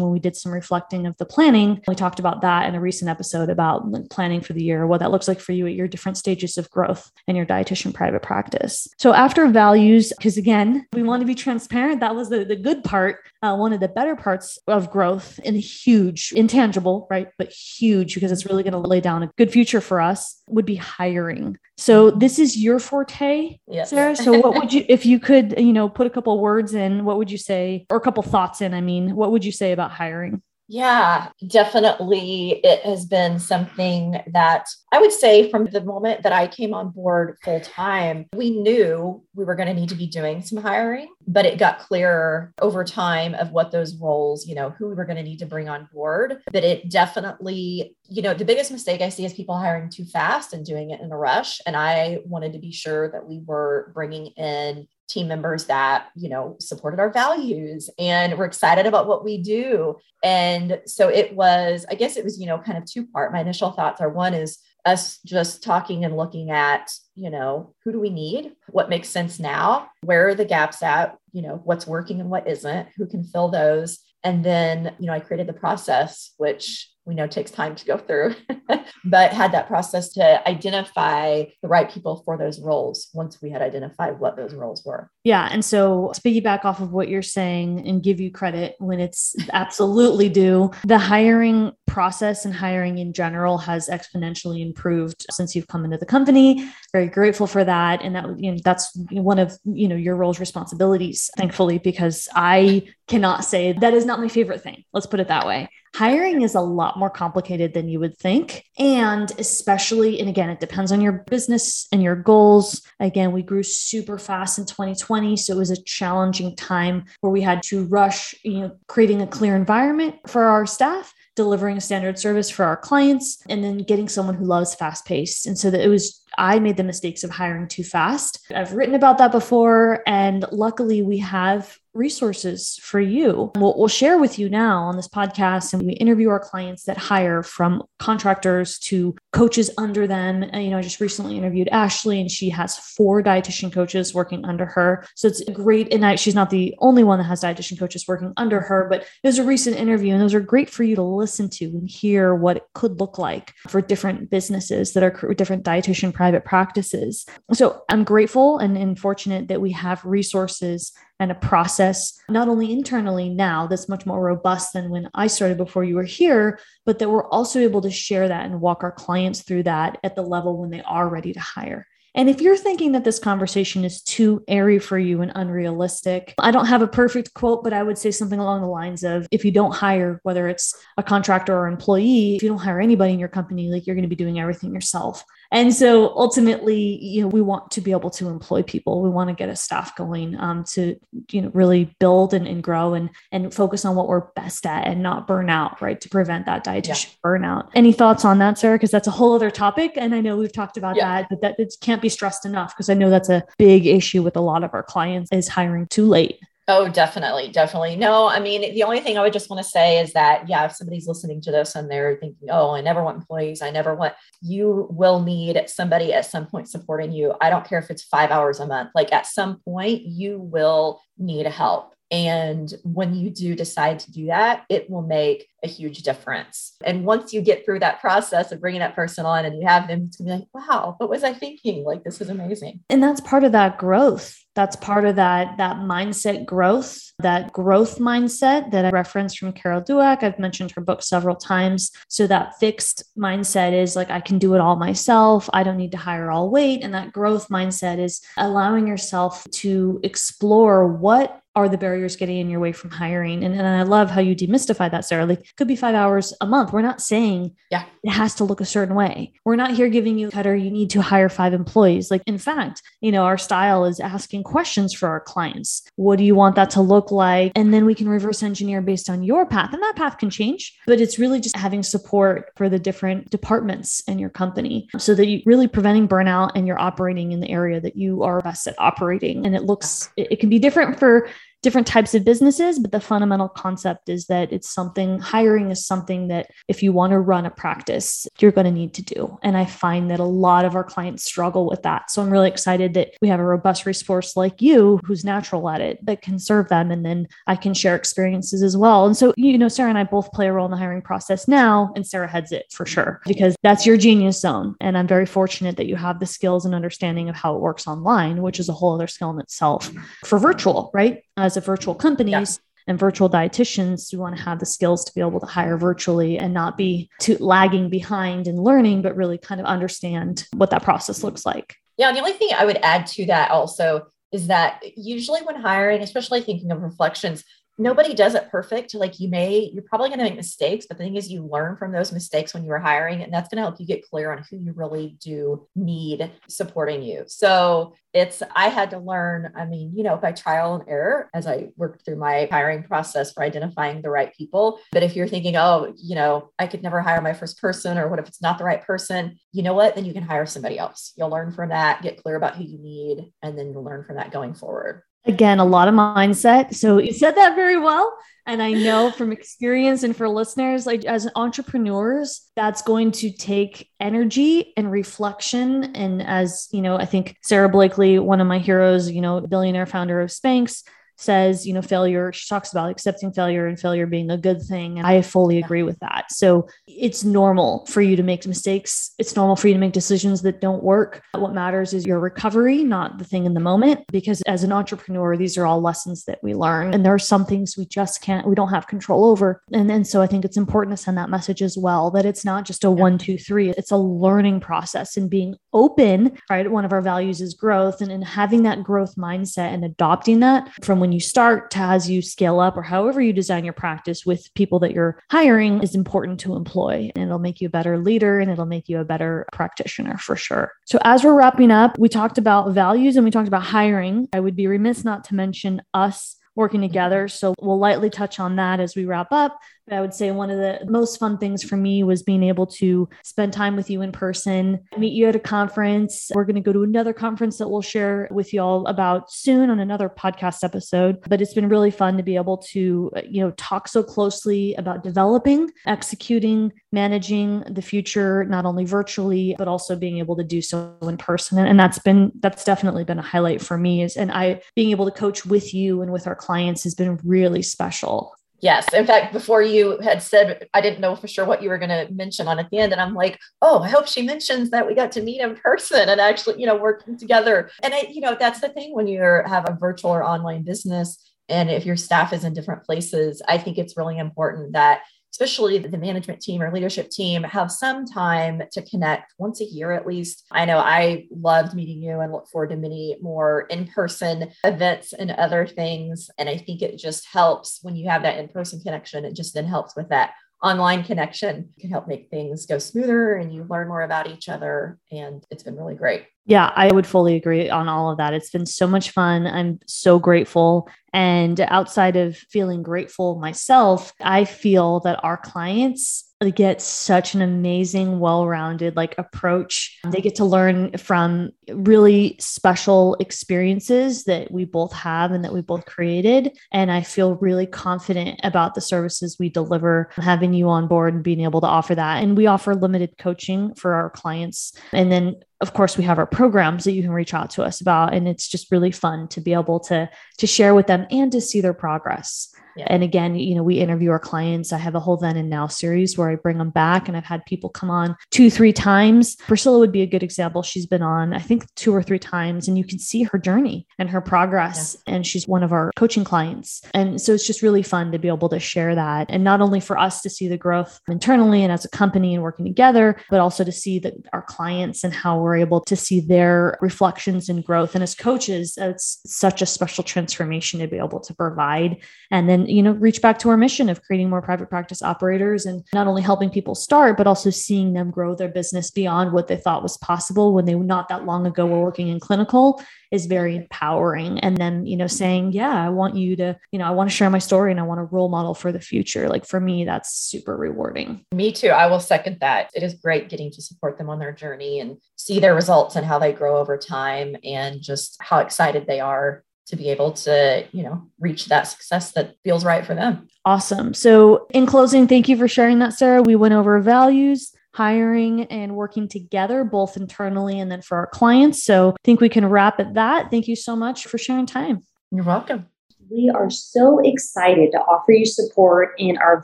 when 0.00 0.12
we 0.12 0.20
did 0.20 0.36
some 0.36 0.52
reflecting 0.52 1.06
of 1.06 1.16
the 1.16 1.26
planning. 1.26 1.82
We 1.88 1.96
talked 1.96 2.20
about 2.20 2.42
that 2.42 2.68
in 2.68 2.76
a 2.76 2.80
recent 2.80 3.10
episode 3.10 3.50
about 3.50 3.84
planning 4.10 4.42
for 4.42 4.52
the 4.52 4.62
year, 4.62 4.86
what 4.86 5.00
that 5.00 5.10
looks 5.10 5.26
like 5.26 5.40
for 5.40 5.52
you 5.52 5.66
at 5.66 5.74
your 5.74 5.88
different 5.88 6.18
stages 6.18 6.56
of 6.56 6.70
growth 6.70 7.10
in 7.26 7.34
your 7.34 7.46
dietitian 7.46 7.92
private 7.92 8.22
practice. 8.22 8.86
So 8.98 9.12
after 9.12 9.48
values, 9.48 10.12
because 10.16 10.36
again, 10.36 10.86
we 10.92 11.02
want 11.02 11.20
to 11.20 11.26
be 11.26 11.34
transparent. 11.48 12.00
That 12.00 12.14
was 12.14 12.28
the, 12.28 12.44
the 12.44 12.56
good 12.56 12.84
part. 12.84 13.20
Uh, 13.42 13.56
one 13.56 13.72
of 13.72 13.80
the 13.80 13.88
better 13.88 14.14
parts 14.14 14.58
of 14.66 14.90
growth 14.90 15.40
and 15.44 15.56
huge, 15.56 16.32
intangible, 16.36 17.06
right? 17.08 17.28
But 17.38 17.50
huge 17.50 18.14
because 18.14 18.30
it's 18.30 18.44
really 18.44 18.62
going 18.62 18.72
to 18.74 18.78
lay 18.78 19.00
down 19.00 19.22
a 19.22 19.30
good 19.38 19.50
future 19.50 19.80
for 19.80 19.98
us 20.00 20.42
would 20.48 20.66
be 20.66 20.76
hiring. 20.76 21.56
So 21.78 22.10
this 22.10 22.38
is 22.38 22.58
your 22.58 22.78
forte, 22.78 23.58
yes. 23.66 23.90
Sarah. 23.90 24.14
So 24.14 24.38
what 24.38 24.54
would 24.54 24.72
you, 24.72 24.84
if 24.88 25.06
you 25.06 25.18
could, 25.18 25.54
you 25.58 25.72
know, 25.72 25.88
put 25.88 26.06
a 26.06 26.10
couple 26.10 26.38
words 26.38 26.74
in, 26.74 27.04
what 27.04 27.16
would 27.16 27.30
you 27.30 27.38
say, 27.38 27.86
or 27.88 27.96
a 27.96 28.00
couple 28.00 28.22
thoughts 28.22 28.60
in? 28.60 28.74
I 28.74 28.82
mean, 28.82 29.16
what 29.16 29.32
would 29.32 29.44
you 29.44 29.52
say 29.52 29.72
about 29.72 29.90
hiring? 29.90 30.42
Yeah, 30.70 31.28
definitely. 31.46 32.60
It 32.62 32.80
has 32.80 33.06
been 33.06 33.38
something 33.38 34.20
that 34.32 34.66
I 34.92 35.00
would 35.00 35.12
say 35.12 35.50
from 35.50 35.64
the 35.64 35.82
moment 35.82 36.24
that 36.24 36.32
I 36.32 36.46
came 36.46 36.74
on 36.74 36.90
board 36.90 37.38
full 37.42 37.60
time, 37.60 38.26
we 38.34 38.50
knew 38.50 39.24
we 39.34 39.44
were 39.46 39.54
going 39.54 39.68
to 39.68 39.74
need 39.74 39.88
to 39.88 39.94
be 39.94 40.06
doing 40.06 40.42
some 40.42 40.62
hiring, 40.62 41.08
but 41.28 41.44
it 41.44 41.58
got 41.58 41.78
clearer 41.78 42.52
over 42.60 42.82
time 42.82 43.34
of 43.34 43.52
what 43.52 43.70
those 43.70 43.94
roles, 43.96 44.46
you 44.46 44.54
know, 44.54 44.70
who 44.70 44.88
we 44.88 44.94
were 44.94 45.04
going 45.04 45.18
to 45.18 45.22
need 45.22 45.38
to 45.38 45.46
bring 45.46 45.68
on 45.68 45.86
board. 45.92 46.38
But 46.50 46.64
it 46.64 46.90
definitely, 46.90 47.94
you 48.08 48.22
know, 48.22 48.32
the 48.32 48.46
biggest 48.46 48.72
mistake 48.72 49.02
I 49.02 49.10
see 49.10 49.26
is 49.26 49.34
people 49.34 49.56
hiring 49.56 49.90
too 49.90 50.06
fast 50.06 50.54
and 50.54 50.64
doing 50.64 50.90
it 50.90 51.00
in 51.00 51.12
a 51.12 51.16
rush. 51.18 51.60
And 51.66 51.76
I 51.76 52.20
wanted 52.24 52.54
to 52.54 52.58
be 52.58 52.72
sure 52.72 53.10
that 53.10 53.28
we 53.28 53.42
were 53.44 53.92
bringing 53.94 54.28
in 54.38 54.88
team 55.08 55.26
members 55.26 55.64
that 55.64 56.08
you 56.16 56.28
know 56.28 56.54
supported 56.60 57.00
our 57.00 57.10
values 57.10 57.88
and 57.98 58.36
were 58.36 58.44
excited 58.44 58.84
about 58.84 59.08
what 59.08 59.24
we 59.24 59.38
do 59.38 59.96
and 60.22 60.82
so 60.84 61.08
it 61.08 61.34
was 61.34 61.86
i 61.90 61.94
guess 61.94 62.18
it 62.18 62.24
was 62.24 62.38
you 62.38 62.46
know 62.46 62.58
kind 62.58 62.76
of 62.76 62.84
two 62.84 63.06
part 63.06 63.32
my 63.32 63.40
initial 63.40 63.70
thoughts 63.70 64.02
are 64.02 64.10
one 64.10 64.34
is 64.34 64.58
us 64.84 65.18
just 65.24 65.62
talking 65.62 66.04
and 66.04 66.16
looking 66.16 66.50
at 66.50 66.90
you 67.14 67.30
know 67.30 67.74
who 67.84 67.92
do 67.92 68.00
we 68.00 68.10
need? 68.10 68.52
What 68.68 68.88
makes 68.88 69.08
sense 69.08 69.38
now? 69.38 69.88
Where 70.02 70.28
are 70.28 70.34
the 70.34 70.44
gaps 70.44 70.82
at? 70.82 71.16
You 71.32 71.42
know 71.42 71.60
what's 71.64 71.86
working 71.86 72.20
and 72.20 72.30
what 72.30 72.48
isn't? 72.48 72.88
Who 72.96 73.06
can 73.06 73.24
fill 73.24 73.48
those? 73.48 73.98
And 74.24 74.44
then 74.44 74.94
you 74.98 75.06
know 75.06 75.12
i 75.12 75.20
created 75.20 75.46
the 75.46 75.52
process 75.52 76.32
which 76.38 76.90
we 77.08 77.14
know 77.14 77.26
takes 77.26 77.50
time 77.50 77.74
to 77.74 77.86
go 77.86 77.96
through, 77.96 78.34
but 79.04 79.32
had 79.32 79.52
that 79.52 79.66
process 79.66 80.10
to 80.10 80.48
identify 80.48 81.42
the 81.62 81.68
right 81.68 81.90
people 81.90 82.22
for 82.24 82.36
those 82.36 82.60
roles 82.60 83.08
once 83.14 83.40
we 83.40 83.50
had 83.50 83.62
identified 83.62 84.20
what 84.20 84.36
those 84.36 84.54
roles 84.54 84.84
were. 84.84 85.10
Yeah. 85.24 85.48
And 85.50 85.64
so, 85.64 86.12
to 86.14 86.20
piggyback 86.20 86.66
off 86.66 86.80
of 86.80 86.92
what 86.92 87.08
you're 87.08 87.22
saying 87.22 87.88
and 87.88 88.02
give 88.02 88.20
you 88.20 88.30
credit 88.30 88.76
when 88.78 89.00
it's 89.00 89.34
absolutely 89.52 90.28
due, 90.28 90.70
the 90.84 90.98
hiring 90.98 91.72
process 91.86 92.44
and 92.44 92.54
hiring 92.54 92.98
in 92.98 93.14
general 93.14 93.56
has 93.56 93.88
exponentially 93.88 94.60
improved 94.60 95.24
since 95.30 95.56
you've 95.56 95.66
come 95.66 95.86
into 95.86 95.96
the 95.96 96.06
company. 96.06 96.70
Very 96.92 97.08
grateful 97.08 97.46
for 97.46 97.64
that. 97.64 98.02
And 98.02 98.14
that, 98.14 98.38
you 98.38 98.52
know, 98.52 98.58
that's 98.62 98.94
one 99.10 99.38
of, 99.38 99.52
you 99.64 99.88
know, 99.88 99.96
your 99.96 100.14
role's 100.14 100.38
responsibilities, 100.38 101.30
thankfully, 101.38 101.78
because 101.78 102.28
I 102.34 102.86
cannot 103.06 103.44
say 103.44 103.72
that 103.72 103.94
is 103.94 104.04
not 104.04 104.20
my 104.20 104.28
favorite 104.28 104.62
thing. 104.62 104.84
Let's 104.92 105.06
put 105.06 105.20
it 105.20 105.28
that 105.28 105.46
way. 105.46 105.68
Hiring 105.94 106.42
is 106.42 106.54
a 106.54 106.60
lot 106.60 106.97
more 106.98 107.10
complicated 107.10 107.74
than 107.74 107.88
you 107.88 108.00
would 108.00 108.16
think. 108.16 108.64
And 108.78 109.30
especially, 109.38 110.20
and 110.20 110.28
again, 110.28 110.50
it 110.50 110.60
depends 110.60 110.92
on 110.92 111.00
your 111.00 111.24
business 111.30 111.86
and 111.92 112.02
your 112.02 112.16
goals. 112.16 112.82
Again, 113.00 113.32
we 113.32 113.42
grew 113.42 113.62
super 113.62 114.18
fast 114.18 114.58
in 114.58 114.66
2020. 114.66 115.36
So 115.36 115.54
it 115.54 115.58
was 115.58 115.70
a 115.70 115.82
challenging 115.82 116.56
time 116.56 117.04
where 117.20 117.32
we 117.32 117.40
had 117.40 117.62
to 117.64 117.84
rush, 117.86 118.34
you 118.42 118.60
know, 118.60 118.76
creating 118.86 119.22
a 119.22 119.26
clear 119.26 119.56
environment 119.56 120.16
for 120.26 120.44
our 120.44 120.66
staff 120.66 121.14
delivering 121.36 121.76
a 121.76 121.80
standard 121.80 122.18
service 122.18 122.50
for 122.50 122.64
our 122.64 122.76
clients 122.76 123.40
and 123.48 123.62
then 123.62 123.78
getting 123.78 124.08
someone 124.08 124.34
who 124.34 124.44
loves 124.44 124.74
fast 124.74 125.06
paced 125.06 125.46
and 125.46 125.56
so 125.56 125.70
that 125.70 125.80
it 125.80 125.88
was 125.88 126.24
I 126.38 126.60
made 126.60 126.76
the 126.76 126.84
mistakes 126.84 127.24
of 127.24 127.30
hiring 127.30 127.68
too 127.68 127.84
fast. 127.84 128.46
I've 128.54 128.72
written 128.72 128.94
about 128.94 129.18
that 129.18 129.32
before. 129.32 130.02
And 130.06 130.46
luckily, 130.52 131.02
we 131.02 131.18
have 131.18 131.76
resources 131.98 132.78
for 132.80 133.00
you. 133.00 133.50
We'll, 133.56 133.74
we'll, 133.76 133.88
share 133.88 134.18
with 134.18 134.38
you 134.38 134.48
now 134.48 134.82
on 134.84 134.96
this 134.96 135.08
podcast, 135.08 135.74
and 135.74 135.82
we 135.82 135.94
interview 135.94 136.28
our 136.28 136.38
clients 136.38 136.84
that 136.84 136.96
hire 136.96 137.42
from 137.42 137.82
contractors 137.98 138.78
to 138.80 139.16
coaches 139.32 139.70
under 139.76 140.06
them. 140.06 140.44
And, 140.44 140.62
you 140.62 140.70
know, 140.70 140.78
I 140.78 140.82
just 140.82 141.00
recently 141.00 141.36
interviewed 141.36 141.68
Ashley, 141.68 142.20
and 142.20 142.30
she 142.30 142.48
has 142.50 142.78
four 142.78 143.22
dietitian 143.22 143.72
coaches 143.72 144.14
working 144.14 144.44
under 144.44 144.66
her. 144.66 145.04
So 145.16 145.26
it's 145.26 145.42
great. 145.50 145.92
And 145.92 146.06
I, 146.06 146.14
she's 146.14 146.34
not 146.34 146.50
the 146.50 146.74
only 146.78 147.02
one 147.02 147.18
that 147.18 147.24
has 147.24 147.42
dietitian 147.42 147.78
coaches 147.78 148.06
working 148.06 148.32
under 148.36 148.60
her, 148.60 148.86
but 148.88 149.00
it 149.00 149.26
was 149.26 149.38
a 149.38 149.44
recent 149.44 149.76
interview, 149.76 150.12
and 150.12 150.22
those 150.22 150.34
are 150.34 150.40
great 150.40 150.70
for 150.70 150.84
you 150.84 150.94
to 150.94 151.02
listen 151.02 151.48
to 151.50 151.64
and 151.64 151.90
hear 151.90 152.34
what 152.34 152.58
it 152.58 152.64
could 152.74 153.00
look 153.00 153.18
like 153.18 153.52
for 153.68 153.80
different 153.80 154.30
businesses 154.30 154.92
that 154.92 155.02
are 155.02 155.34
different 155.34 155.64
dietitian 155.64 156.14
private 156.14 156.44
practices. 156.44 157.26
So 157.52 157.82
I'm 157.88 158.04
grateful 158.04 158.58
and, 158.58 158.76
and 158.76 158.98
fortunate 158.98 159.48
that 159.48 159.60
we 159.60 159.72
have 159.72 160.04
resources 160.04 160.92
and 161.20 161.30
a 161.30 161.34
process, 161.34 162.18
not 162.28 162.48
only 162.48 162.72
internally 162.72 163.28
now 163.28 163.66
that's 163.66 163.88
much 163.88 164.06
more 164.06 164.20
robust 164.20 164.72
than 164.72 164.90
when 164.90 165.08
I 165.14 165.26
started 165.26 165.56
before 165.56 165.84
you 165.84 165.96
were 165.96 166.04
here, 166.04 166.60
but 166.86 166.98
that 166.98 167.10
we're 167.10 167.28
also 167.28 167.58
able 167.60 167.80
to 167.82 167.90
share 167.90 168.28
that 168.28 168.46
and 168.46 168.60
walk 168.60 168.82
our 168.82 168.92
clients 168.92 169.42
through 169.42 169.64
that 169.64 169.98
at 170.04 170.14
the 170.14 170.22
level 170.22 170.58
when 170.58 170.70
they 170.70 170.82
are 170.82 171.08
ready 171.08 171.32
to 171.32 171.40
hire. 171.40 171.86
And 172.14 172.28
if 172.28 172.40
you're 172.40 172.56
thinking 172.56 172.92
that 172.92 173.04
this 173.04 173.18
conversation 173.18 173.84
is 173.84 174.02
too 174.02 174.42
airy 174.48 174.78
for 174.78 174.98
you 174.98 175.22
and 175.22 175.30
unrealistic, 175.34 176.34
I 176.38 176.50
don't 176.50 176.66
have 176.66 176.82
a 176.82 176.88
perfect 176.88 177.34
quote, 177.34 177.62
but 177.62 177.72
I 177.72 177.82
would 177.82 177.98
say 177.98 178.10
something 178.10 178.40
along 178.40 178.62
the 178.62 178.66
lines 178.66 179.04
of 179.04 179.28
if 179.30 179.44
you 179.44 179.52
don't 179.52 179.74
hire, 179.74 180.18
whether 180.24 180.48
it's 180.48 180.74
a 180.96 181.02
contractor 181.02 181.56
or 181.56 181.68
employee, 181.68 182.34
if 182.36 182.42
you 182.42 182.48
don't 182.48 182.58
hire 182.58 182.80
anybody 182.80 183.12
in 183.12 183.20
your 183.20 183.28
company, 183.28 183.70
like 183.70 183.86
you're 183.86 183.94
going 183.94 184.02
to 184.02 184.08
be 184.08 184.16
doing 184.16 184.40
everything 184.40 184.72
yourself. 184.74 185.22
And 185.50 185.74
so 185.74 186.08
ultimately, 186.08 187.02
you 187.02 187.22
know, 187.22 187.28
we 187.28 187.40
want 187.40 187.70
to 187.72 187.80
be 187.80 187.92
able 187.92 188.10
to 188.10 188.28
employ 188.28 188.62
people. 188.62 189.02
We 189.02 189.08
want 189.08 189.28
to 189.28 189.34
get 189.34 189.48
a 189.48 189.56
staff 189.56 189.96
going 189.96 190.38
um, 190.38 190.64
to, 190.72 190.98
you 191.30 191.42
know, 191.42 191.50
really 191.54 191.96
build 191.98 192.34
and, 192.34 192.46
and 192.46 192.62
grow 192.62 192.92
and 192.92 193.08
and 193.32 193.52
focus 193.52 193.84
on 193.84 193.96
what 193.96 194.08
we're 194.08 194.26
best 194.32 194.66
at 194.66 194.86
and 194.86 195.02
not 195.02 195.26
burn 195.26 195.48
out, 195.48 195.80
right? 195.80 196.00
To 196.02 196.08
prevent 196.08 196.44
that 196.46 196.64
dietitian 196.64 197.06
yeah. 197.06 197.16
burnout. 197.24 197.70
Any 197.74 197.92
thoughts 197.92 198.24
on 198.24 198.38
that, 198.40 198.58
Sarah? 198.58 198.76
Because 198.76 198.90
that's 198.90 199.08
a 199.08 199.12
whole 199.12 199.34
other 199.34 199.50
topic. 199.50 199.92
And 199.96 200.14
I 200.14 200.20
know 200.20 200.36
we've 200.36 200.52
talked 200.52 200.76
about 200.76 200.96
yeah. 200.96 201.22
that, 201.22 201.28
but 201.30 201.40
that 201.40 201.58
it 201.58 201.74
can't 201.80 202.02
be 202.02 202.10
stressed 202.10 202.44
enough 202.44 202.74
because 202.74 202.90
I 202.90 202.94
know 202.94 203.08
that's 203.08 203.30
a 203.30 203.42
big 203.56 203.86
issue 203.86 204.22
with 204.22 204.36
a 204.36 204.40
lot 204.40 204.64
of 204.64 204.74
our 204.74 204.82
clients 204.82 205.32
is 205.32 205.48
hiring 205.48 205.86
too 205.86 206.06
late. 206.06 206.40
Oh, 206.70 206.86
definitely. 206.86 207.48
Definitely. 207.48 207.96
No, 207.96 208.28
I 208.28 208.40
mean, 208.40 208.74
the 208.74 208.82
only 208.82 209.00
thing 209.00 209.16
I 209.16 209.22
would 209.22 209.32
just 209.32 209.48
want 209.48 209.64
to 209.64 209.68
say 209.68 210.00
is 210.00 210.12
that, 210.12 210.46
yeah, 210.50 210.66
if 210.66 210.72
somebody's 210.72 211.08
listening 211.08 211.40
to 211.42 211.50
this 211.50 211.74
and 211.74 211.90
they're 211.90 212.18
thinking, 212.20 212.48
oh, 212.50 212.74
I 212.74 212.82
never 212.82 213.02
want 213.02 213.16
employees, 213.16 213.62
I 213.62 213.70
never 213.70 213.94
want, 213.94 214.12
you 214.42 214.86
will 214.90 215.22
need 215.22 215.62
somebody 215.66 216.12
at 216.12 216.26
some 216.26 216.46
point 216.46 216.68
supporting 216.68 217.10
you. 217.10 217.34
I 217.40 217.48
don't 217.48 217.64
care 217.66 217.78
if 217.78 217.90
it's 217.90 218.02
five 218.02 218.30
hours 218.30 218.60
a 218.60 218.66
month. 218.66 218.90
Like 218.94 219.14
at 219.14 219.26
some 219.26 219.60
point, 219.60 220.02
you 220.02 220.40
will 220.40 221.00
need 221.16 221.46
help 221.46 221.94
And 222.10 222.72
when 222.84 223.14
you 223.14 223.30
do 223.30 223.54
decide 223.54 223.98
to 224.00 224.12
do 224.12 224.26
that, 224.26 224.64
it 224.68 224.88
will 224.88 225.02
make 225.02 225.48
a 225.62 225.68
huge 225.68 226.02
difference. 226.02 226.76
And 226.84 227.04
once 227.04 227.32
you 227.32 227.42
get 227.42 227.64
through 227.64 227.80
that 227.80 228.00
process 228.00 228.52
of 228.52 228.60
bringing 228.60 228.80
that 228.80 228.94
person 228.94 229.26
on 229.26 229.44
and 229.44 229.60
you 229.60 229.66
have 229.66 229.88
them, 229.88 230.04
it's 230.06 230.16
gonna 230.16 230.30
be 230.30 230.38
like, 230.38 230.68
wow, 230.68 230.94
what 230.98 231.10
was 231.10 231.24
I 231.24 231.32
thinking? 231.32 231.84
Like, 231.84 232.04
this 232.04 232.20
is 232.20 232.30
amazing. 232.30 232.80
And 232.88 233.02
that's 233.02 233.20
part 233.20 233.44
of 233.44 233.52
that 233.52 233.76
growth. 233.76 234.36
That's 234.54 234.76
part 234.76 235.04
of 235.04 235.16
that, 235.16 235.56
that 235.58 235.76
mindset 235.76 236.44
growth, 236.44 237.12
that 237.20 237.52
growth 237.52 237.98
mindset 237.98 238.72
that 238.72 238.84
I 238.84 238.90
referenced 238.90 239.38
from 239.38 239.52
Carol 239.52 239.82
Dweck. 239.82 240.22
I've 240.22 240.38
mentioned 240.38 240.72
her 240.72 240.80
book 240.80 241.02
several 241.02 241.36
times. 241.36 241.92
So 242.08 242.26
that 242.26 242.58
fixed 242.58 243.04
mindset 243.16 243.72
is 243.72 243.94
like, 243.94 244.10
I 244.10 244.20
can 244.20 244.38
do 244.38 244.54
it 244.54 244.60
all 244.60 244.76
myself. 244.76 245.48
I 245.52 245.62
don't 245.62 245.76
need 245.76 245.92
to 245.92 245.98
hire 245.98 246.30
all 246.30 246.50
weight. 246.50 246.82
And 246.82 246.92
that 246.94 247.12
growth 247.12 247.48
mindset 247.48 247.98
is 247.98 248.20
allowing 248.36 248.86
yourself 248.86 249.44
to 249.50 250.00
explore 250.02 250.88
what 250.88 251.40
are 251.58 251.68
the 251.68 251.78
barriers 251.78 252.16
getting 252.16 252.38
in 252.38 252.50
your 252.50 252.60
way 252.60 252.72
from 252.72 252.90
hiring? 252.90 253.44
And, 253.44 253.54
and 253.54 253.66
I 253.66 253.82
love 253.82 254.10
how 254.10 254.20
you 254.20 254.34
demystify 254.34 254.90
that, 254.90 255.04
Sarah. 255.04 255.26
Like, 255.26 255.54
could 255.56 255.68
be 255.68 255.76
five 255.76 255.94
hours 255.94 256.34
a 256.40 256.46
month. 256.46 256.72
We're 256.72 256.82
not 256.82 257.00
saying 257.00 257.54
yeah. 257.70 257.84
it 258.02 258.10
has 258.10 258.34
to 258.36 258.44
look 258.44 258.60
a 258.60 258.64
certain 258.64 258.94
way. 258.94 259.32
We're 259.44 259.56
not 259.56 259.72
here 259.72 259.88
giving 259.88 260.18
you 260.18 260.30
cutter, 260.30 260.54
you 260.54 260.70
need 260.70 260.90
to 260.90 261.02
hire 261.02 261.28
five 261.28 261.52
employees. 261.52 262.10
Like, 262.10 262.22
in 262.26 262.38
fact, 262.38 262.82
you 263.00 263.12
know, 263.12 263.22
our 263.22 263.38
style 263.38 263.84
is 263.84 264.00
asking 264.00 264.44
questions 264.44 264.94
for 264.94 265.08
our 265.08 265.20
clients. 265.20 265.82
What 265.96 266.18
do 266.18 266.24
you 266.24 266.34
want 266.34 266.56
that 266.56 266.70
to 266.70 266.80
look 266.80 267.10
like? 267.10 267.52
And 267.54 267.72
then 267.72 267.84
we 267.84 267.94
can 267.94 268.08
reverse 268.08 268.42
engineer 268.42 268.80
based 268.80 269.10
on 269.10 269.22
your 269.22 269.46
path. 269.46 269.72
And 269.72 269.82
that 269.82 269.96
path 269.96 270.18
can 270.18 270.30
change, 270.30 270.76
but 270.86 271.00
it's 271.00 271.18
really 271.18 271.40
just 271.40 271.56
having 271.56 271.82
support 271.82 272.52
for 272.56 272.68
the 272.68 272.78
different 272.78 273.30
departments 273.30 274.00
in 274.06 274.18
your 274.18 274.30
company 274.30 274.88
so 274.98 275.14
that 275.14 275.26
you 275.26 275.42
really 275.44 275.68
preventing 275.68 276.08
burnout 276.08 276.52
and 276.54 276.66
you're 276.66 276.80
operating 276.80 277.32
in 277.32 277.40
the 277.40 277.50
area 277.50 277.80
that 277.80 277.96
you 277.96 278.22
are 278.22 278.40
best 278.40 278.66
at 278.66 278.74
operating. 278.78 279.44
And 279.46 279.54
it 279.54 279.64
looks, 279.64 280.10
it, 280.16 280.28
it 280.32 280.40
can 280.40 280.48
be 280.48 280.58
different 280.58 280.98
for 280.98 281.28
different 281.62 281.86
types 281.86 282.14
of 282.14 282.24
businesses, 282.24 282.78
but 282.78 282.92
the 282.92 283.00
fundamental 283.00 283.48
concept 283.48 284.08
is 284.08 284.26
that 284.26 284.52
it's 284.52 284.70
something, 284.70 285.18
hiring 285.18 285.70
is 285.70 285.84
something 285.84 286.28
that 286.28 286.48
if 286.68 286.82
you 286.82 286.92
want 286.92 287.10
to 287.10 287.18
run 287.18 287.46
a 287.46 287.50
practice, 287.50 288.26
you're 288.38 288.52
going 288.52 288.64
to 288.64 288.70
need 288.70 288.94
to 288.94 289.02
do. 289.02 289.38
And 289.42 289.56
I 289.56 289.64
find 289.64 290.10
that 290.10 290.20
a 290.20 290.24
lot 290.24 290.64
of 290.64 290.76
our 290.76 290.84
clients 290.84 291.24
struggle 291.24 291.68
with 291.68 291.82
that. 291.82 292.10
So 292.10 292.22
I'm 292.22 292.30
really 292.30 292.48
excited 292.48 292.94
that 292.94 293.10
we 293.20 293.28
have 293.28 293.40
a 293.40 293.44
robust 293.44 293.86
resource 293.86 294.36
like 294.36 294.62
you 294.62 295.00
who's 295.04 295.24
natural 295.24 295.68
at 295.68 295.80
it 295.80 296.04
that 296.06 296.22
can 296.22 296.38
serve 296.38 296.68
them. 296.68 296.90
And 296.90 297.04
then 297.04 297.26
I 297.46 297.56
can 297.56 297.74
share 297.74 297.96
experiences 297.96 298.62
as 298.62 298.76
well. 298.76 299.06
And 299.06 299.16
so, 299.16 299.34
you 299.36 299.58
know, 299.58 299.68
Sarah 299.68 299.88
and 299.88 299.98
I 299.98 300.04
both 300.04 300.30
play 300.32 300.46
a 300.46 300.52
role 300.52 300.66
in 300.66 300.70
the 300.70 300.76
hiring 300.76 301.02
process 301.02 301.48
now, 301.48 301.92
and 301.96 302.06
Sarah 302.06 302.28
heads 302.28 302.52
it 302.52 302.66
for 302.72 302.86
sure, 302.86 303.20
because 303.26 303.56
that's 303.62 303.84
your 303.84 303.96
genius 303.96 304.40
zone. 304.40 304.76
And 304.80 304.96
I'm 304.96 305.08
very 305.08 305.26
fortunate 305.26 305.76
that 305.76 305.86
you 305.86 305.96
have 305.96 306.20
the 306.20 306.26
skills 306.26 306.64
and 306.64 306.74
understanding 306.74 307.28
of 307.28 307.34
how 307.34 307.56
it 307.56 307.60
works 307.60 307.86
online, 307.86 308.42
which 308.42 308.60
is 308.60 308.68
a 308.68 308.72
whole 308.72 308.94
other 308.94 309.06
skill 309.06 309.30
in 309.30 309.40
itself 309.40 309.90
for 310.24 310.38
virtual, 310.38 310.90
right? 310.94 311.22
Uh, 311.36 311.47
as 311.48 311.56
a 311.56 311.60
virtual 311.60 311.94
companies 311.94 312.60
yeah. 312.60 312.90
and 312.90 312.98
virtual 312.98 313.28
dietitians, 313.28 314.12
you 314.12 314.18
want 314.18 314.36
to 314.36 314.42
have 314.42 314.58
the 314.60 314.66
skills 314.66 315.04
to 315.06 315.14
be 315.14 315.20
able 315.22 315.40
to 315.40 315.46
hire 315.46 315.78
virtually 315.78 316.38
and 316.38 316.52
not 316.52 316.76
be 316.76 317.10
too 317.20 317.36
lagging 317.40 317.88
behind 317.88 318.46
in 318.46 318.62
learning, 318.62 319.00
but 319.02 319.16
really 319.16 319.38
kind 319.38 319.60
of 319.60 319.66
understand 319.66 320.46
what 320.54 320.70
that 320.70 320.82
process 320.82 321.24
looks 321.24 321.46
like. 321.46 321.76
Yeah. 321.96 322.12
The 322.12 322.18
only 322.18 322.34
thing 322.34 322.50
I 322.56 322.66
would 322.66 322.78
add 322.82 323.06
to 323.08 323.26
that 323.26 323.50
also 323.50 324.06
is 324.30 324.48
that 324.48 324.82
usually 324.94 325.40
when 325.40 325.56
hiring, 325.56 326.02
especially 326.02 326.42
thinking 326.42 326.70
of 326.70 326.82
reflections, 326.82 327.44
nobody 327.78 328.12
does 328.12 328.34
it 328.34 328.50
perfect. 328.50 328.94
Like 328.94 329.20
you 329.20 329.28
may, 329.28 329.70
you're 329.72 329.84
probably 329.84 330.08
going 330.08 330.18
to 330.18 330.24
make 330.24 330.36
mistakes, 330.36 330.86
but 330.86 330.98
the 330.98 331.04
thing 331.04 331.16
is, 331.16 331.30
you 331.30 331.46
learn 331.46 331.76
from 331.76 331.92
those 331.92 332.12
mistakes 332.12 332.52
when 332.52 332.64
you 332.64 332.70
were 332.70 332.78
hiring, 332.78 333.22
and 333.22 333.32
that's 333.32 333.48
going 333.48 333.56
to 333.56 333.62
help 333.62 333.78
you 333.80 333.86
get 333.86 334.08
clear 334.08 334.32
on 334.32 334.44
who 334.50 334.56
you 334.56 334.72
really 334.74 335.16
do 335.22 335.66
need 335.74 336.30
supporting 336.48 337.02
you. 337.02 337.24
So 337.28 337.94
it's, 338.12 338.42
I 338.56 338.68
had 338.68 338.90
to 338.90 338.98
learn, 338.98 339.52
I 339.54 339.66
mean, 339.66 339.92
you 339.94 340.02
know, 340.02 340.16
by 340.16 340.32
trial 340.32 340.74
and 340.74 340.88
error 340.88 341.30
as 341.32 341.46
I 341.46 341.68
worked 341.76 342.04
through 342.04 342.16
my 342.16 342.48
hiring 342.50 342.82
process 342.82 343.32
for 343.32 343.42
identifying 343.42 344.02
the 344.02 344.10
right 344.10 344.34
people. 344.36 344.80
But 344.90 345.02
if 345.02 345.14
you're 345.14 345.28
thinking, 345.28 345.56
oh, 345.56 345.92
you 345.96 346.14
know, 346.14 346.50
I 346.58 346.66
could 346.66 346.82
never 346.82 347.00
hire 347.00 347.20
my 347.20 347.34
first 347.34 347.60
person, 347.60 347.96
or 347.96 348.08
what 348.08 348.18
if 348.18 348.26
it's 348.26 348.42
not 348.42 348.58
the 348.58 348.64
right 348.64 348.82
person? 348.82 349.38
You 349.52 349.62
know 349.62 349.74
what? 349.74 349.94
Then 349.94 350.04
you 350.04 350.12
can 350.12 350.22
hire 350.22 350.46
somebody 350.46 350.78
else. 350.78 351.12
You'll 351.16 351.30
learn 351.30 351.52
from 351.52 351.68
that, 351.68 352.02
get 352.02 352.22
clear 352.22 352.36
about 352.36 352.56
who 352.56 352.64
you 352.64 352.78
need, 352.78 353.32
and 353.42 353.56
then 353.56 353.70
you'll 353.70 353.84
learn 353.84 354.04
from 354.04 354.16
that 354.16 354.32
going 354.32 354.54
forward. 354.54 355.02
Again, 355.28 355.58
a 355.58 355.64
lot 355.64 355.88
of 355.88 355.94
mindset. 355.94 356.74
So 356.74 356.98
you 356.98 357.12
said 357.12 357.36
that 357.36 357.54
very 357.54 357.78
well. 357.78 358.16
And 358.46 358.62
I 358.62 358.72
know 358.72 359.10
from 359.10 359.30
experience 359.30 360.02
and 360.02 360.16
for 360.16 360.26
listeners, 360.26 360.86
like 360.86 361.04
as 361.04 361.28
entrepreneurs, 361.36 362.50
that's 362.56 362.80
going 362.80 363.12
to 363.12 363.30
take 363.30 363.90
energy 364.00 364.72
and 364.74 364.90
reflection. 364.90 365.94
And 365.94 366.22
as 366.22 366.66
you 366.72 366.80
know, 366.80 366.96
I 366.96 367.04
think 367.04 367.36
Sara 367.42 367.68
Blakely, 367.68 368.18
one 368.18 368.40
of 368.40 368.46
my 368.46 368.58
heroes, 368.58 369.10
you 369.10 369.20
know, 369.20 369.42
billionaire 369.42 369.84
founder 369.84 370.22
of 370.22 370.30
Spanx, 370.30 370.82
says, 371.18 371.66
you 371.66 371.74
know, 371.74 371.82
failure, 371.82 372.32
she 372.32 372.48
talks 372.48 372.70
about 372.70 372.90
accepting 372.90 373.32
failure 373.32 373.66
and 373.66 373.78
failure 373.78 374.06
being 374.06 374.30
a 374.30 374.38
good 374.38 374.62
thing. 374.62 374.98
And 374.98 375.06
I 375.06 375.20
fully 375.22 375.58
agree 375.58 375.82
with 375.82 375.98
that. 375.98 376.30
So 376.30 376.68
it's 376.86 377.24
normal 377.24 377.84
for 377.86 378.00
you 378.00 378.16
to 378.16 378.22
make 378.22 378.46
mistakes. 378.46 379.14
It's 379.18 379.34
normal 379.34 379.56
for 379.56 379.68
you 379.68 379.74
to 379.74 379.80
make 379.80 379.92
decisions 379.92 380.42
that 380.42 380.60
don't 380.60 380.82
work. 380.82 381.22
What 381.34 381.54
matters 381.54 381.92
is 381.92 382.06
your 382.06 382.20
recovery, 382.20 382.84
not 382.84 383.18
the 383.18 383.24
thing 383.24 383.46
in 383.46 383.54
the 383.54 383.60
moment. 383.60 384.04
Because 384.12 384.42
as 384.42 384.62
an 384.62 384.72
entrepreneur, 384.72 385.36
these 385.36 385.58
are 385.58 385.66
all 385.66 385.80
lessons 385.80 386.24
that 386.24 386.38
we 386.42 386.54
learn. 386.54 386.94
And 386.94 387.04
there 387.04 387.14
are 387.14 387.18
some 387.18 387.44
things 387.44 387.76
we 387.76 387.86
just 387.86 388.22
can't, 388.22 388.46
we 388.46 388.54
don't 388.54 388.70
have 388.70 388.86
control 388.86 389.24
over. 389.24 389.60
And 389.72 389.90
then 389.90 390.04
so 390.04 390.22
I 390.22 390.26
think 390.26 390.44
it's 390.44 390.56
important 390.56 390.96
to 390.96 391.02
send 391.02 391.18
that 391.18 391.30
message 391.30 391.62
as 391.62 391.76
well 391.76 392.10
that 392.12 392.26
it's 392.26 392.44
not 392.44 392.64
just 392.64 392.84
a 392.84 392.90
one, 392.90 393.18
two, 393.18 393.38
three, 393.38 393.70
it's 393.70 393.90
a 393.90 393.96
learning 393.96 394.60
process 394.60 395.16
and 395.16 395.28
being 395.28 395.56
open, 395.72 396.38
right? 396.48 396.70
One 396.70 396.84
of 396.84 396.92
our 396.92 397.02
values 397.02 397.40
is 397.40 397.54
growth 397.54 398.00
and, 398.00 398.12
and 398.12 398.24
having 398.24 398.62
that 398.62 398.82
growth 398.84 399.16
mindset 399.16 399.74
and 399.74 399.84
adopting 399.84 400.40
that 400.40 400.70
from 400.84 401.00
when 401.00 401.07
when 401.08 401.14
you 401.14 401.20
start 401.20 401.70
to 401.70 401.78
as 401.78 402.10
you 402.10 402.20
scale 402.20 402.60
up 402.60 402.76
or 402.76 402.82
however 402.82 403.22
you 403.22 403.32
design 403.32 403.64
your 403.64 403.72
practice 403.72 404.26
with 404.26 404.52
people 404.52 404.78
that 404.78 404.92
you're 404.92 405.18
hiring 405.30 405.82
is 405.82 405.94
important 405.94 406.38
to 406.40 406.54
employ. 406.54 407.10
And 407.14 407.24
it'll 407.24 407.38
make 407.38 407.62
you 407.62 407.68
a 407.68 407.70
better 407.70 407.96
leader 407.96 408.38
and 408.38 408.50
it'll 408.50 408.66
make 408.66 408.90
you 408.90 408.98
a 408.98 409.06
better 409.06 409.46
practitioner 409.50 410.18
for 410.18 410.36
sure. 410.36 410.72
So, 410.84 410.98
as 411.04 411.24
we're 411.24 411.34
wrapping 411.34 411.70
up, 411.70 411.98
we 411.98 412.10
talked 412.10 412.36
about 412.36 412.72
values 412.72 413.16
and 413.16 413.24
we 413.24 413.30
talked 413.30 413.48
about 413.48 413.62
hiring. 413.62 414.28
I 414.34 414.40
would 414.40 414.54
be 414.54 414.66
remiss 414.66 415.02
not 415.02 415.24
to 415.24 415.34
mention 415.34 415.80
us 415.94 416.36
working 416.58 416.82
together. 416.82 417.28
So, 417.28 417.54
we'll 417.60 417.78
lightly 417.78 418.10
touch 418.10 418.40
on 418.40 418.56
that 418.56 418.80
as 418.80 418.96
we 418.96 419.06
wrap 419.06 419.28
up. 419.30 419.58
But 419.86 419.96
I 419.96 420.00
would 420.02 420.12
say 420.12 420.30
one 420.30 420.50
of 420.50 420.58
the 420.58 420.80
most 420.86 421.18
fun 421.18 421.38
things 421.38 421.62
for 421.62 421.76
me 421.76 422.02
was 422.02 422.22
being 422.22 422.42
able 422.42 422.66
to 422.66 423.08
spend 423.24 423.54
time 423.54 423.74
with 423.74 423.88
you 423.88 424.02
in 424.02 424.12
person, 424.12 424.80
meet 424.98 425.14
you 425.14 425.26
at 425.28 425.36
a 425.36 425.40
conference. 425.40 426.30
We're 426.34 426.44
going 426.44 426.56
to 426.56 426.60
go 426.60 426.74
to 426.74 426.82
another 426.82 427.14
conference 427.14 427.56
that 427.56 427.68
we'll 427.68 427.80
share 427.80 428.28
with 428.30 428.52
you 428.52 428.60
all 428.60 428.86
about 428.86 429.32
soon 429.32 429.70
on 429.70 429.80
another 429.80 430.10
podcast 430.10 430.62
episode. 430.62 431.22
But 431.26 431.40
it's 431.40 431.54
been 431.54 431.70
really 431.70 431.90
fun 431.90 432.18
to 432.18 432.22
be 432.22 432.36
able 432.36 432.58
to, 432.58 433.10
you 433.26 433.42
know, 433.42 433.50
talk 433.52 433.88
so 433.88 434.02
closely 434.02 434.74
about 434.74 435.02
developing, 435.02 435.70
executing, 435.86 436.72
managing 436.92 437.60
the 437.70 437.82
future, 437.82 438.44
not 438.44 438.66
only 438.66 438.84
virtually, 438.84 439.54
but 439.56 439.68
also 439.68 439.96
being 439.96 440.18
able 440.18 440.36
to 440.36 440.44
do 440.44 440.60
so 440.60 440.94
in 441.02 441.16
person. 441.16 441.58
And 441.58 441.80
that's 441.80 441.98
been, 441.98 442.32
that's 442.40 442.64
definitely 442.64 443.04
been 443.04 443.18
a 443.18 443.22
highlight 443.22 443.62
for 443.62 443.78
me 443.78 444.02
is, 444.02 444.16
and 444.16 444.30
I 444.30 444.60
being 444.76 444.90
able 444.90 445.06
to 445.06 445.10
coach 445.10 445.46
with 445.46 445.72
you 445.72 446.02
and 446.02 446.12
with 446.12 446.26
our 446.26 446.36
clients 446.36 446.47
has 446.48 446.94
been 446.94 447.18
really 447.24 447.62
special. 447.62 448.34
Yes. 448.60 448.92
In 448.92 449.06
fact, 449.06 449.32
before 449.32 449.62
you 449.62 449.98
had 450.00 450.20
said, 450.20 450.66
I 450.74 450.80
didn't 450.80 451.00
know 451.00 451.14
for 451.14 451.28
sure 451.28 451.44
what 451.44 451.62
you 451.62 451.68
were 451.68 451.78
going 451.78 451.90
to 451.90 452.12
mention 452.12 452.48
on 452.48 452.58
at 452.58 452.68
the 452.70 452.78
end. 452.78 452.92
And 452.92 453.00
I'm 453.00 453.14
like, 453.14 453.38
oh, 453.62 453.80
I 453.80 453.88
hope 453.88 454.08
she 454.08 454.22
mentions 454.22 454.70
that 454.70 454.84
we 454.84 454.94
got 454.94 455.12
to 455.12 455.22
meet 455.22 455.40
in 455.40 455.54
person 455.54 456.08
and 456.08 456.20
actually, 456.20 456.60
you 456.60 456.66
know, 456.66 456.76
working 456.76 457.16
together. 457.16 457.70
And 457.84 457.94
I, 457.94 458.08
you 458.10 458.20
know, 458.20 458.36
that's 458.38 458.60
the 458.60 458.68
thing 458.68 458.94
when 458.94 459.06
you 459.06 459.20
have 459.20 459.68
a 459.68 459.76
virtual 459.78 460.10
or 460.10 460.24
online 460.24 460.62
business. 460.64 461.32
And 461.48 461.70
if 461.70 461.86
your 461.86 461.96
staff 461.96 462.32
is 462.32 462.42
in 462.42 462.52
different 462.52 462.82
places, 462.82 463.40
I 463.46 463.58
think 463.58 463.78
it's 463.78 463.96
really 463.96 464.18
important 464.18 464.72
that 464.72 465.02
especially 465.38 465.78
the 465.78 465.96
management 465.96 466.40
team 466.40 466.60
or 466.60 466.72
leadership 466.72 467.10
team, 467.10 467.44
have 467.44 467.70
some 467.70 468.04
time 468.04 468.60
to 468.72 468.82
connect 468.82 469.34
once 469.38 469.60
a 469.60 469.64
year 469.64 469.92
at 469.92 470.04
least. 470.04 470.44
I 470.50 470.64
know 470.64 470.78
I 470.78 471.26
loved 471.30 471.74
meeting 471.74 472.02
you 472.02 472.18
and 472.18 472.32
look 472.32 472.48
forward 472.48 472.70
to 472.70 472.76
many 472.76 473.16
more 473.22 473.60
in 473.70 473.86
person 473.86 474.50
events 474.64 475.12
and 475.12 475.30
other 475.30 475.64
things. 475.64 476.28
And 476.38 476.48
I 476.48 476.56
think 476.56 476.82
it 476.82 476.98
just 476.98 477.28
helps 477.28 477.78
when 477.82 477.94
you 477.94 478.08
have 478.08 478.22
that 478.22 478.38
in 478.38 478.48
person 478.48 478.80
connection. 478.80 479.24
It 479.24 479.36
just 479.36 479.54
then 479.54 479.66
helps 479.66 479.94
with 479.94 480.08
that 480.08 480.32
online 480.62 481.04
connection 481.04 481.70
can 481.78 481.90
help 481.90 482.08
make 482.08 482.30
things 482.30 482.66
go 482.66 482.78
smoother 482.78 483.34
and 483.34 483.54
you 483.54 483.64
learn 483.68 483.88
more 483.88 484.02
about 484.02 484.28
each 484.28 484.48
other. 484.48 484.98
And 485.12 485.44
it's 485.50 485.62
been 485.62 485.76
really 485.76 485.94
great. 485.94 486.26
Yeah, 486.46 486.72
I 486.74 486.92
would 486.92 487.06
fully 487.06 487.36
agree 487.36 487.68
on 487.68 487.88
all 487.88 488.10
of 488.10 488.18
that. 488.18 488.32
It's 488.32 488.50
been 488.50 488.66
so 488.66 488.86
much 488.86 489.10
fun. 489.10 489.46
I'm 489.46 489.80
so 489.86 490.18
grateful. 490.18 490.88
And 491.12 491.60
outside 491.60 492.16
of 492.16 492.36
feeling 492.36 492.82
grateful 492.82 493.38
myself, 493.38 494.12
I 494.20 494.44
feel 494.44 495.00
that 495.00 495.22
our 495.22 495.36
clients 495.36 496.27
get 496.54 496.80
such 496.80 497.34
an 497.34 497.42
amazing 497.42 498.20
well-rounded 498.20 498.94
like 498.94 499.16
approach. 499.18 499.98
They 500.06 500.20
get 500.20 500.36
to 500.36 500.44
learn 500.44 500.96
from 500.96 501.50
really 501.68 502.36
special 502.38 503.16
experiences 503.18 504.24
that 504.24 504.52
we 504.52 504.64
both 504.64 504.92
have 504.92 505.32
and 505.32 505.44
that 505.44 505.52
we 505.52 505.62
both 505.62 505.84
created. 505.86 506.56
And 506.72 506.92
i 506.92 507.02
feel 507.02 507.34
really 507.36 507.66
confident 507.66 508.38
about 508.44 508.74
the 508.74 508.80
services 508.80 509.36
we 509.38 509.48
deliver 509.48 510.10
having 510.16 510.52
you 510.52 510.68
on 510.68 510.86
board 510.86 511.14
and 511.14 511.24
being 511.24 511.40
able 511.40 511.60
to 511.60 511.66
offer 511.66 511.94
that. 511.94 512.22
And 512.22 512.36
we 512.36 512.46
offer 512.46 512.74
limited 512.74 513.18
coaching 513.18 513.74
for 513.74 513.94
our 513.94 514.10
clients. 514.10 514.72
And 514.92 515.10
then 515.10 515.36
of 515.60 515.72
course 515.74 515.96
we 515.96 516.04
have 516.04 516.18
our 516.18 516.26
programs 516.26 516.84
that 516.84 516.92
you 516.92 517.02
can 517.02 517.10
reach 517.10 517.34
out 517.34 517.50
to 517.50 517.62
us 517.62 517.80
about 517.80 518.14
and 518.14 518.28
it's 518.28 518.48
just 518.48 518.70
really 518.70 518.90
fun 518.90 519.28
to 519.28 519.40
be 519.40 519.52
able 519.52 519.80
to 519.80 520.08
to 520.36 520.46
share 520.46 520.74
with 520.74 520.86
them 520.86 521.06
and 521.10 521.32
to 521.32 521.40
see 521.40 521.60
their 521.60 521.74
progress 521.74 522.52
yeah. 522.78 522.86
And 522.88 523.02
again, 523.02 523.34
you 523.34 523.56
know, 523.56 523.62
we 523.64 523.80
interview 523.80 524.10
our 524.10 524.20
clients. 524.20 524.72
I 524.72 524.78
have 524.78 524.94
a 524.94 525.00
whole 525.00 525.16
then 525.16 525.36
and 525.36 525.50
now 525.50 525.66
series 525.66 526.16
where 526.16 526.30
I 526.30 526.36
bring 526.36 526.58
them 526.58 526.70
back 526.70 527.08
and 527.08 527.16
I've 527.16 527.24
had 527.24 527.44
people 527.44 527.70
come 527.70 527.90
on 527.90 528.16
two, 528.30 528.50
three 528.50 528.72
times. 528.72 529.34
Priscilla 529.48 529.80
would 529.80 529.90
be 529.90 530.02
a 530.02 530.06
good 530.06 530.22
example. 530.22 530.62
She's 530.62 530.86
been 530.86 531.02
on, 531.02 531.34
I 531.34 531.40
think, 531.40 531.66
two 531.74 531.94
or 531.94 532.02
three 532.02 532.20
times, 532.20 532.68
and 532.68 532.78
you 532.78 532.84
can 532.84 533.00
see 533.00 533.24
her 533.24 533.38
journey 533.38 533.86
and 533.98 534.08
her 534.08 534.20
progress. 534.20 534.96
Yeah. 535.06 535.14
And 535.14 535.26
she's 535.26 535.48
one 535.48 535.64
of 535.64 535.72
our 535.72 535.90
coaching 535.96 536.22
clients. 536.22 536.82
And 536.94 537.20
so 537.20 537.34
it's 537.34 537.46
just 537.46 537.62
really 537.62 537.82
fun 537.82 538.12
to 538.12 538.18
be 538.18 538.28
able 538.28 538.48
to 538.50 538.60
share 538.60 538.94
that. 538.94 539.26
And 539.28 539.42
not 539.42 539.60
only 539.60 539.80
for 539.80 539.98
us 539.98 540.22
to 540.22 540.30
see 540.30 540.46
the 540.46 540.56
growth 540.56 541.00
internally 541.08 541.64
and 541.64 541.72
as 541.72 541.84
a 541.84 541.88
company 541.88 542.34
and 542.34 542.44
working 542.44 542.64
together, 542.64 543.16
but 543.28 543.40
also 543.40 543.64
to 543.64 543.72
see 543.72 543.98
that 544.00 544.14
our 544.32 544.42
clients 544.42 545.02
and 545.02 545.12
how 545.12 545.40
we're 545.40 545.47
able 545.56 545.80
to 545.82 545.96
see 545.96 546.20
their 546.20 546.78
reflections 546.80 547.48
and 547.48 547.64
growth. 547.64 547.94
And 547.94 548.02
as 548.02 548.14
coaches, 548.14 548.74
it's 548.76 549.20
such 549.26 549.62
a 549.62 549.66
special 549.66 550.04
transformation 550.04 550.80
to 550.80 550.86
be 550.86 550.98
able 550.98 551.20
to 551.20 551.34
provide. 551.34 551.98
And 552.30 552.48
then 552.48 552.66
you 552.66 552.82
know 552.82 552.92
reach 552.92 553.22
back 553.22 553.38
to 553.40 553.50
our 553.50 553.56
mission 553.56 553.88
of 553.88 554.02
creating 554.02 554.30
more 554.30 554.42
private 554.42 554.68
practice 554.68 555.02
operators 555.02 555.66
and 555.66 555.84
not 555.92 556.06
only 556.06 556.22
helping 556.22 556.50
people 556.50 556.74
start 556.74 557.16
but 557.16 557.26
also 557.26 557.50
seeing 557.50 557.92
them 557.92 558.10
grow 558.10 558.34
their 558.34 558.48
business 558.48 558.90
beyond 558.90 559.32
what 559.32 559.48
they 559.48 559.56
thought 559.56 559.82
was 559.82 559.96
possible 559.98 560.52
when 560.52 560.64
they 560.64 560.74
not 560.74 561.08
that 561.08 561.24
long 561.24 561.46
ago 561.46 561.66
were 561.66 561.82
working 561.82 562.08
in 562.08 562.20
clinical 562.20 562.82
is 563.10 563.26
very 563.26 563.56
empowering 563.56 564.38
and 564.40 564.56
then 564.58 564.86
you 564.86 564.96
know 564.96 565.06
saying 565.06 565.52
yeah 565.52 565.84
i 565.84 565.88
want 565.88 566.14
you 566.14 566.36
to 566.36 566.56
you 566.72 566.78
know 566.78 566.84
i 566.84 566.90
want 566.90 567.08
to 567.08 567.14
share 567.14 567.30
my 567.30 567.38
story 567.38 567.70
and 567.70 567.80
i 567.80 567.82
want 567.82 568.00
a 568.00 568.04
role 568.04 568.28
model 568.28 568.54
for 568.54 568.70
the 568.70 568.80
future 568.80 569.28
like 569.28 569.46
for 569.46 569.60
me 569.60 569.84
that's 569.84 570.14
super 570.14 570.56
rewarding 570.56 571.24
me 571.32 571.52
too 571.52 571.68
i 571.68 571.86
will 571.86 572.00
second 572.00 572.38
that 572.40 572.70
it 572.74 572.82
is 572.82 572.94
great 572.94 573.28
getting 573.28 573.50
to 573.50 573.62
support 573.62 573.96
them 573.98 574.10
on 574.10 574.18
their 574.18 574.32
journey 574.32 574.80
and 574.80 574.98
see 575.18 575.40
their 575.40 575.54
results 575.54 575.96
and 575.96 576.06
how 576.06 576.18
they 576.18 576.32
grow 576.32 576.56
over 576.56 576.78
time 576.78 577.36
and 577.44 577.82
just 577.82 578.16
how 578.20 578.38
excited 578.38 578.86
they 578.86 579.00
are 579.00 579.44
to 579.66 579.76
be 579.76 579.90
able 579.90 580.12
to, 580.12 580.64
you 580.72 580.82
know, 580.82 581.02
reach 581.20 581.46
that 581.46 581.64
success 581.64 582.12
that 582.12 582.34
feels 582.42 582.64
right 582.64 582.86
for 582.86 582.94
them. 582.94 583.28
Awesome. 583.44 583.92
So, 583.92 584.46
in 584.50 584.64
closing, 584.64 585.06
thank 585.06 585.28
you 585.28 585.36
for 585.36 585.48
sharing 585.48 585.80
that, 585.80 585.92
Sarah. 585.92 586.22
We 586.22 586.36
went 586.36 586.54
over 586.54 586.80
values, 586.80 587.52
hiring, 587.74 588.44
and 588.44 588.76
working 588.76 589.08
together, 589.08 589.64
both 589.64 589.96
internally 589.96 590.58
and 590.58 590.70
then 590.70 590.80
for 590.80 590.96
our 590.96 591.06
clients. 591.08 591.64
So, 591.64 591.90
I 591.90 591.96
think 592.04 592.20
we 592.20 592.30
can 592.30 592.46
wrap 592.46 592.80
at 592.80 592.94
that. 592.94 593.30
Thank 593.30 593.48
you 593.48 593.56
so 593.56 593.76
much 593.76 594.06
for 594.06 594.16
sharing 594.16 594.46
time. 594.46 594.80
You're 595.10 595.24
welcome. 595.24 595.66
We 596.10 596.30
are 596.34 596.48
so 596.48 597.00
excited 597.04 597.70
to 597.72 597.78
offer 597.80 598.12
you 598.12 598.24
support 598.24 598.94
in 598.96 599.18
our 599.18 599.42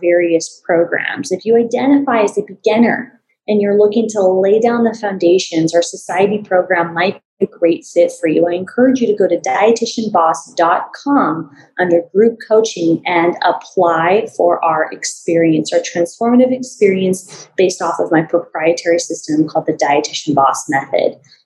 various 0.00 0.62
programs. 0.64 1.30
If 1.30 1.44
you 1.44 1.56
identify 1.56 2.22
as 2.22 2.38
a 2.38 2.42
beginner 2.42 3.20
and 3.46 3.60
you're 3.60 3.78
looking 3.78 4.08
to 4.10 4.22
lay 4.22 4.58
down 4.60 4.84
the 4.84 4.94
foundations, 4.94 5.74
our 5.74 5.82
society 5.82 6.38
program 6.38 6.94
might 6.94 7.20
be 7.38 7.46
a 7.46 7.48
great 7.48 7.84
fit 7.84 8.12
for 8.18 8.26
you. 8.28 8.48
I 8.48 8.54
encourage 8.54 9.00
you 9.00 9.06
to 9.06 9.16
go 9.16 9.28
to 9.28 9.38
dietitianboss.com 9.38 11.50
under 11.78 12.02
group 12.14 12.38
coaching 12.46 13.02
and 13.04 13.36
apply 13.42 14.28
for 14.36 14.64
our 14.64 14.90
experience, 14.92 15.72
our 15.72 15.80
transformative 15.80 16.52
experience 16.52 17.48
based 17.56 17.82
off 17.82 17.98
of 17.98 18.10
my 18.10 18.22
proprietary 18.22 18.98
system 18.98 19.48
called 19.48 19.66
the 19.66 19.72
Dietitian 19.72 20.34
Boss 20.34 20.68
Method. 20.68 21.16